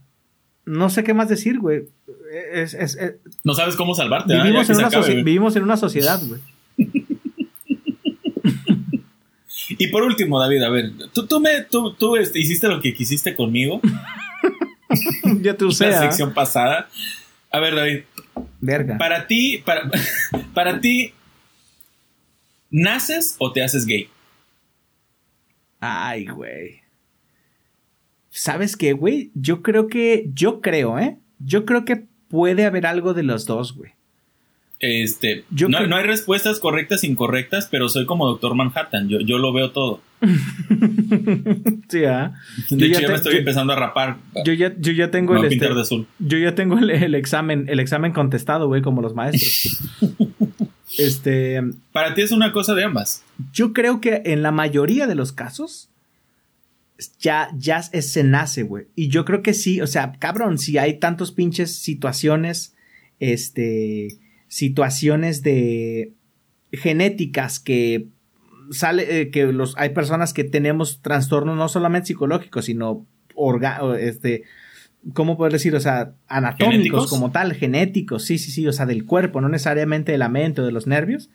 [0.68, 1.84] no sé qué más decir, güey.
[2.54, 4.36] Es, es- es- No sabes cómo salvarte.
[4.36, 4.44] ¿ah?
[4.44, 6.42] vivimos, en una acabe, vivimos en una sociedad, güey.
[9.80, 12.94] Y por último, David, a ver, tú, tú, me, tú, tú este, hiciste lo que
[12.94, 13.82] quisiste conmigo.
[15.42, 15.90] ya te usé.
[15.90, 16.02] La ¿ah?
[16.04, 16.90] sección pasada.
[17.52, 18.00] A ver, David.
[18.62, 18.98] Verga.
[18.98, 19.90] Para ti, para,
[20.54, 21.14] para ti,
[22.72, 24.10] ¿naces o te haces gay?
[25.80, 26.82] Ay, güey.
[28.38, 29.32] ¿Sabes qué, güey?
[29.34, 31.18] Yo creo que, yo creo, ¿eh?
[31.40, 33.92] Yo creo que puede haber algo de los dos, güey.
[34.80, 39.20] Este, Yo no, no hay respuestas correctas e incorrectas, pero soy como Doctor Manhattan, yo,
[39.22, 40.02] yo lo veo todo.
[41.90, 42.34] sí, ¿ah?
[42.70, 44.18] De Yo hecho, ya te- me estoy yo- empezando a rapar.
[44.46, 46.06] Yo ya, yo ya tengo el este- de azul.
[46.20, 49.80] Yo ya tengo el, el examen, el examen contestado, güey, como los maestros.
[51.00, 51.60] este,
[51.92, 53.24] Para ti es una cosa de ambas.
[53.54, 55.90] yo creo que en la mayoría de los casos
[57.20, 58.88] ya, ya es- se nace, güey.
[58.96, 62.76] Y yo creo que sí, o sea, cabrón, si hay tantos pinches situaciones,
[63.20, 64.08] este,
[64.48, 66.14] situaciones de
[66.72, 68.08] genéticas que
[68.72, 74.44] sale, eh, que los, hay personas que tenemos trastornos no solamente psicológicos, sino orga, este,
[75.14, 75.76] ¿cómo poder decir?
[75.76, 77.10] O sea, anatómicos ¿Genéticos?
[77.10, 80.62] como tal, genéticos, sí, sí, sí, o sea, del cuerpo, no necesariamente de la mente
[80.62, 81.30] o de los nervios.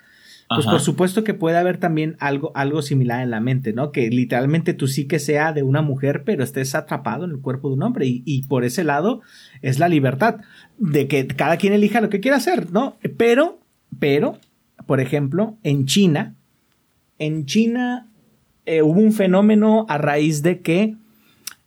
[0.48, 0.72] Pues Ajá.
[0.72, 3.90] por supuesto que puede haber también algo, algo similar en la mente, ¿no?
[3.90, 7.74] Que literalmente tu psique sea de una mujer, pero estés atrapado en el cuerpo de
[7.74, 8.06] un hombre.
[8.06, 9.22] Y, y por ese lado
[9.62, 10.40] es la libertad
[10.78, 12.98] de que cada quien elija lo que quiera hacer, ¿no?
[13.16, 13.60] Pero,
[13.98, 14.38] pero,
[14.86, 16.34] por ejemplo, en China,
[17.18, 18.08] en China
[18.66, 20.96] eh, hubo un fenómeno a raíz de que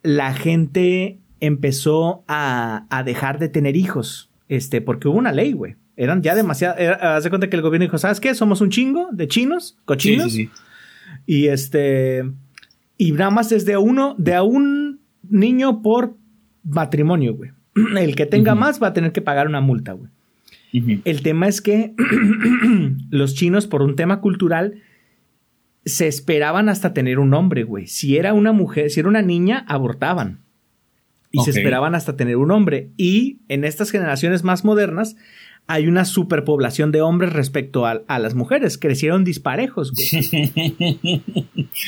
[0.04, 5.76] la gente empezó a, a dejar de tener hijos, este, porque hubo una ley, güey.
[5.98, 6.78] Eran ya demasiado.
[6.78, 8.34] era- Haz de cuenta que el gobierno dijo: ¿Sabes qué?
[8.36, 10.32] Somos un chingo de chinos, cochinos.
[10.32, 10.50] sí, sí.
[11.26, 12.24] Y este.
[12.98, 16.16] Y nada más es de uno, de a un niño por
[16.64, 17.52] matrimonio, güey.
[17.98, 20.10] El que tenga más va a tener que pagar una multa, güey.
[21.06, 21.94] El tema es que
[23.10, 24.82] los chinos, por un tema cultural,
[25.86, 27.88] se esperaban hasta tener un hombre, güey.
[27.88, 30.40] Si era una mujer, si era una niña, abortaban.
[31.32, 32.90] Y se esperaban hasta tener un hombre.
[32.98, 35.16] Y en estas generaciones más modernas
[35.68, 38.78] hay una superpoblación de hombres respecto a, a las mujeres.
[38.78, 41.24] Crecieron disparejos, güey.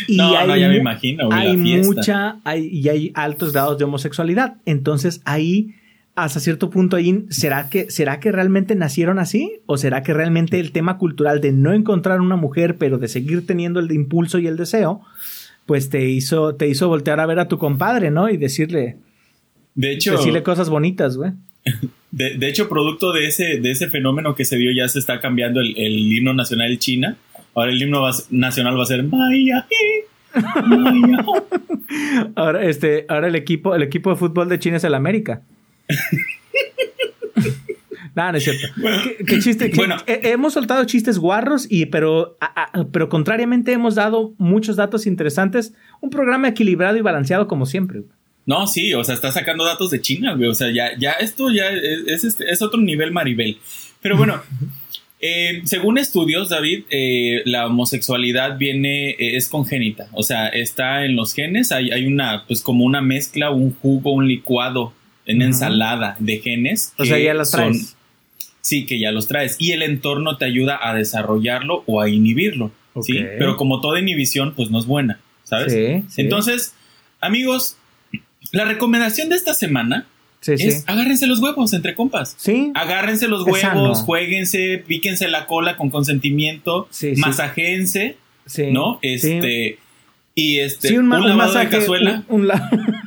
[0.07, 3.77] Y no, hay no, ya me imagino, güey, hay mucha hay, y hay altos grados
[3.77, 4.57] de homosexualidad.
[4.65, 5.75] Entonces ahí,
[6.15, 9.61] hasta cierto punto, ahí, ¿será que, ¿será que realmente nacieron así?
[9.65, 13.45] ¿O será que realmente el tema cultural de no encontrar una mujer, pero de seguir
[13.45, 15.01] teniendo el impulso y el deseo,
[15.65, 18.29] pues te hizo, te hizo voltear a ver a tu compadre, ¿no?
[18.29, 18.97] Y decirle,
[19.75, 21.31] De hecho, decirle cosas bonitas, güey.
[22.11, 25.19] De, de hecho, producto de ese, de ese fenómeno que se dio, ya se está
[25.19, 27.17] cambiando el, el himno nacional de China.
[27.55, 29.65] Ahora el himno va nacional va a ser Maya.
[30.65, 31.25] Maya.
[32.35, 35.41] Ahora, este, ahora el equipo, el equipo de fútbol de China es el América.
[38.15, 38.67] No, no es cierto.
[39.03, 39.71] ¿Qué, qué chiste?
[39.75, 39.95] Bueno.
[40.07, 45.05] he- hemos soltado chistes guarros, y, pero, a- a- pero contrariamente hemos dado muchos datos
[45.05, 45.75] interesantes.
[46.01, 48.01] Un programa equilibrado y balanceado como siempre.
[48.47, 50.49] No, sí, o sea, está sacando datos de China, güey.
[50.49, 53.59] O sea, ya, ya esto ya es, es, este- es otro nivel Maribel.
[54.01, 54.41] Pero bueno,
[55.19, 60.07] eh, según estudios, David, eh, la homosexualidad viene, eh, es congénita.
[60.13, 61.71] O sea, está en los genes.
[61.71, 64.93] Hay, hay una, pues como una mezcla, un jugo, un licuado,
[65.27, 66.93] una ensalada de genes.
[66.97, 67.93] O sea, ya son- traes.
[68.61, 69.55] Sí, que ya los traes.
[69.59, 72.71] Y el entorno te ayuda a desarrollarlo o a inhibirlo.
[73.03, 73.13] ¿sí?
[73.37, 75.71] Pero como toda inhibición, pues no es buena, ¿sabes?
[75.71, 76.21] Sí, sí.
[76.21, 76.73] Entonces,
[77.21, 77.77] amigos,
[78.51, 80.05] la recomendación de esta semana
[80.41, 80.67] sí, sí.
[80.67, 82.35] es agárrense los huevos entre compas.
[82.37, 87.15] Sí, Agárrense los huevos, jueguense, píquense la cola con consentimiento, Sí,
[88.45, 88.71] sí.
[88.71, 88.99] ¿no?
[89.01, 89.79] Este
[90.35, 91.65] y este Sí, un, un un masaje.
[91.67, 92.23] de cazuela.
[92.27, 92.69] un- un la-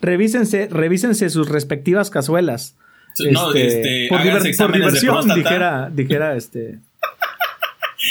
[0.00, 2.76] revísense, revísense sus respectivas cazuelas.
[3.30, 6.78] no, este, por, diver- por diversión, dijera, dijera este.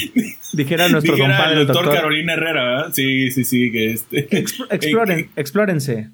[0.54, 2.02] dijera nuestro Dijera compadre, el doctor, doctor.
[2.02, 2.92] Carolina Herrera, ¿verdad?
[2.94, 4.30] Sí, sí, sí, que este.
[4.30, 6.10] Expl- exploren, explórense.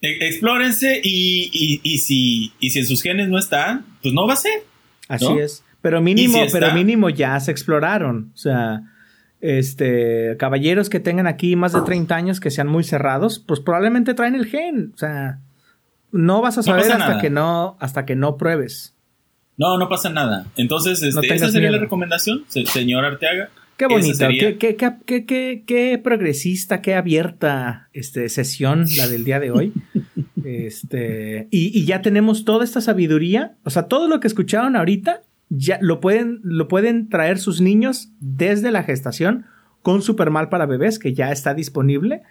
[0.00, 4.26] E- Explórense y, y, y si, y si en sus genes no están, pues no
[4.26, 4.62] va a ser.
[5.08, 5.64] Así es.
[5.80, 8.30] Pero mínimo, si pero mínimo ya se exploraron.
[8.34, 8.82] O sea,
[9.40, 14.14] este, caballeros que tengan aquí más de 30 años que sean muy cerrados, pues probablemente
[14.14, 14.92] traen el gen.
[14.94, 15.40] O sea,
[16.12, 17.20] no vas a saber hasta nada.
[17.20, 18.93] que no, hasta que no pruebes.
[19.56, 20.46] No, no pasa nada.
[20.56, 21.80] Entonces, este, tengas esa sería miedo.
[21.80, 23.50] la recomendación, se- señor Arteaga.
[23.76, 29.08] Qué bonito, sería- qué, qué, qué, qué, qué- qué progresista, qué abierta este, sesión la
[29.08, 29.72] del día de hoy.
[30.44, 35.22] este, y, y ya tenemos toda esta sabiduría, o sea, todo lo que escucharon ahorita,
[35.50, 39.46] ya lo pueden, lo pueden traer sus niños desde la gestación
[39.82, 42.22] con Supermal para bebés, que ya está disponible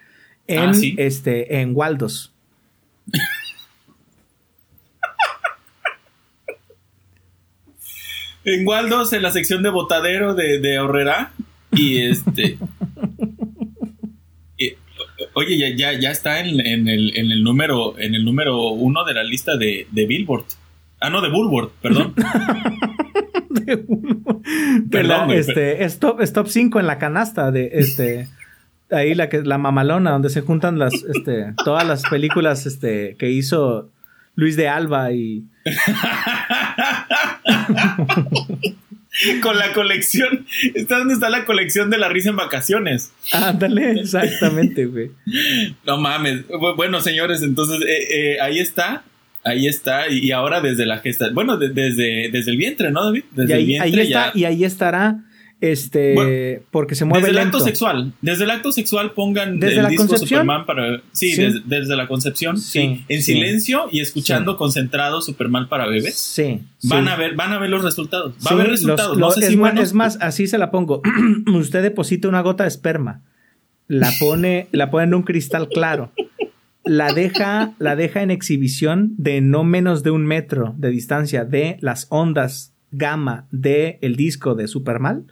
[0.48, 0.96] en, Ah, sí.
[0.98, 2.34] este, en Waldos.
[8.46, 11.32] En Waldos, en la sección de botadero de, de Horrera.
[11.72, 12.58] Y este.
[15.34, 19.04] oye, ya, ya, ya está en, en, el, en, el, número en el número uno
[19.06, 20.46] de la lista de, de Billboard.
[21.00, 22.14] Ah, no, de Billboard, perdón.
[23.50, 23.78] de
[24.90, 28.28] Perdón, este, es top, es top 5 en la canasta de este
[28.92, 33.30] ahí la que la mamalona donde se juntan las este todas las películas este que
[33.32, 33.90] hizo
[34.36, 35.44] Luis de Alba y
[39.42, 40.46] con la colección.
[40.74, 43.12] Está donde está la colección de la risa en vacaciones.
[43.32, 45.12] Ándale, exactamente, güey.
[45.86, 46.44] No mames.
[46.76, 49.04] Bueno, señores, entonces eh, eh, ahí está.
[49.44, 50.10] Ahí está.
[50.10, 51.30] Y ahora desde la gesta.
[51.32, 53.24] Bueno, desde, desde el vientre, ¿no, David?
[53.32, 53.90] Desde el vientre.
[53.90, 55.20] Ahí está, y ahí estará
[55.64, 59.84] este, porque se mueve desde el acto sexual, desde el acto sexual pongan desde el
[59.84, 65.70] la disco Superman para sí, Desde, la concepción, sí, en silencio y escuchando concentrado Superman
[65.70, 66.18] para bebés.
[66.18, 66.60] Sí.
[66.84, 68.36] Van a ver, van a ver los resultados.
[68.46, 69.18] Va a haber resultados.
[69.18, 71.02] no sé es, más, es más, así se la pongo.
[71.48, 73.22] Usted deposita una gota de esperma,
[73.88, 76.12] la pone, la pone en un cristal claro.
[76.84, 81.78] La deja, la deja en exhibición de no menos de un metro de distancia de
[81.80, 85.28] las ondas gamma del el disco de Superman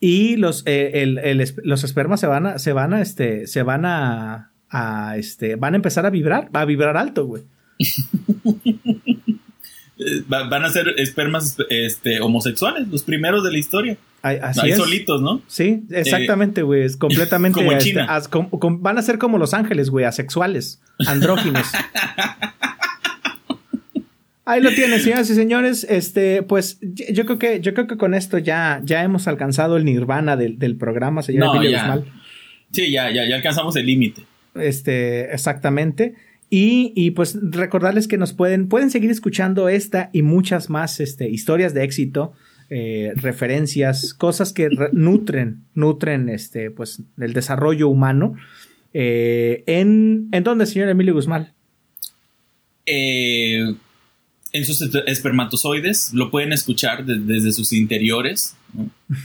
[0.00, 4.52] y los, eh, los espermas se van a, se van a, este, se van a,
[4.70, 7.42] a, este, van a empezar a vibrar, va a vibrar alto, güey.
[10.28, 13.96] van a ser espermas este, homosexuales, los primeros de la historia.
[14.22, 15.42] Ahí solitos, ¿no?
[15.46, 16.82] Sí, exactamente, güey.
[16.82, 17.60] Es completamente.
[17.60, 18.04] como este,
[18.80, 21.66] van a ser como los ángeles, güey, asexuales, andróginos.
[24.48, 25.86] Ahí lo tienes, señoras y señores.
[25.90, 29.84] Este, pues yo creo que, yo creo que con esto ya, ya hemos alcanzado el
[29.84, 32.02] nirvana del, programa, señor no, ya.
[32.70, 34.22] Sí, ya, ya, ya alcanzamos el límite.
[34.54, 36.14] Este, exactamente.
[36.48, 41.28] Y, y, pues recordarles que nos pueden, pueden seguir escuchando esta y muchas más este,
[41.28, 42.32] historias de éxito,
[42.70, 48.34] eh, referencias, cosas que nutren, nutren este, pues, el desarrollo humano.
[48.94, 51.52] Eh, en, ¿En dónde, señor Emilio Guzmán?
[52.86, 53.74] Eh,
[54.58, 58.56] en sus espermatozoides, lo pueden escuchar desde sus interiores,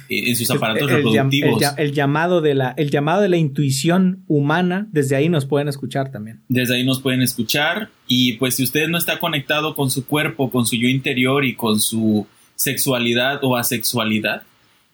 [0.10, 1.62] eh, en sus aparatos reproductivos.
[1.78, 6.12] El, llamado de la, el llamado de la intuición humana, desde ahí nos pueden escuchar
[6.12, 6.42] también.
[6.48, 10.52] Desde ahí nos pueden escuchar y pues si usted no está conectado con su cuerpo,
[10.52, 14.44] con su yo interior y con su sexualidad o asexualidad,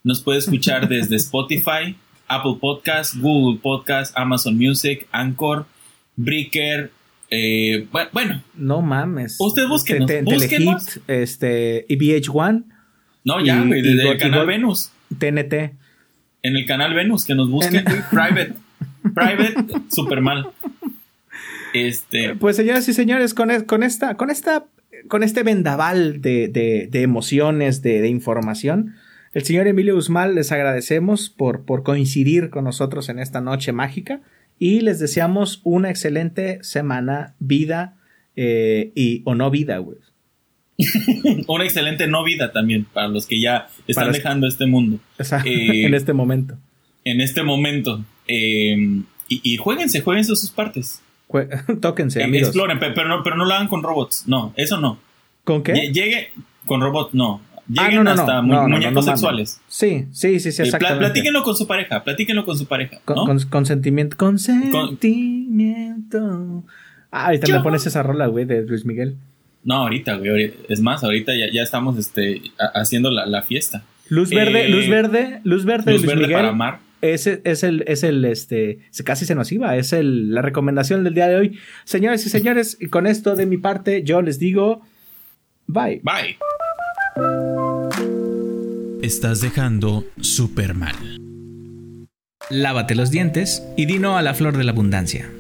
[0.04, 1.96] nos puede escuchar desde Spotify,
[2.28, 5.66] Apple Podcast, Google Podcast, Amazon Music, Anchor,
[6.16, 6.92] Breaker,
[7.32, 8.44] eh, bueno.
[8.56, 9.38] No mames.
[9.40, 12.64] Usted busque Telehit, este, y VH1.
[13.26, 14.92] No, ya, güey, desde el canal Venus.
[15.18, 15.54] TNT.
[16.42, 18.54] En el canal Venus, que nos busquen, Private.
[19.14, 19.56] Private,
[19.90, 20.50] super mal.
[21.74, 22.36] Este.
[22.36, 24.66] Pues señoras y señores, con, con esta, con esta,
[25.08, 28.96] con este vendaval de, de, emociones, de, de, información,
[29.34, 34.22] el señor Emilio Guzmán les agradecemos por, por coincidir con nosotros en esta noche mágica
[34.60, 37.98] y les deseamos una excelente semana, vida
[38.36, 39.98] eh, y o no vida, güey.
[41.48, 45.00] una excelente no vida también para los que ya están dejando este mundo.
[45.46, 46.58] Eh, en este momento.
[47.04, 48.04] En este momento.
[48.28, 51.02] Eh, y, y jueguense, jueguense sus partes.
[51.82, 52.50] Tóquense, amigos.
[52.50, 54.24] Exploren, pero no, pero no lo hagan con robots.
[54.28, 55.00] No, eso no.
[55.44, 55.92] ¿Con qué?
[55.94, 56.32] Llegue
[56.66, 57.42] con robots, no.
[57.78, 59.62] Ah, lleguen hasta muñecos sexuales.
[59.68, 61.06] Sí, sí, sí, sí, exactamente.
[61.06, 63.00] platíquenlo con su pareja, platíquenlo con su pareja.
[63.06, 64.18] Con, consentimiento.
[64.18, 66.64] Consentimiento.
[67.12, 69.18] Ah, ahorita me pones esa rola, güey, de Luis Miguel.
[69.64, 70.54] No, ahorita, güey.
[70.68, 72.42] Es más, ahorita ya, ya estamos este,
[72.74, 73.84] haciendo la, la fiesta.
[74.08, 76.38] Luz verde, luz eh, verde, luz verde, luz Luis verde Miguel.
[76.38, 76.80] para amar.
[77.02, 81.14] Ese es el, es el, este, casi se nos iba, es el, la recomendación del
[81.14, 81.60] día de hoy.
[81.86, 84.82] Señores y señores, y con esto de mi parte, yo les digo,
[85.68, 86.02] bye.
[86.04, 86.38] Bye.
[89.02, 90.94] Estás dejando súper mal.
[92.50, 95.32] Lávate los dientes y dino a la flor de la abundancia.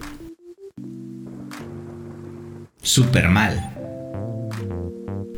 [2.81, 3.75] Super mal.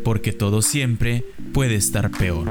[0.04, 2.48] Porque todo siempre puede estar peor.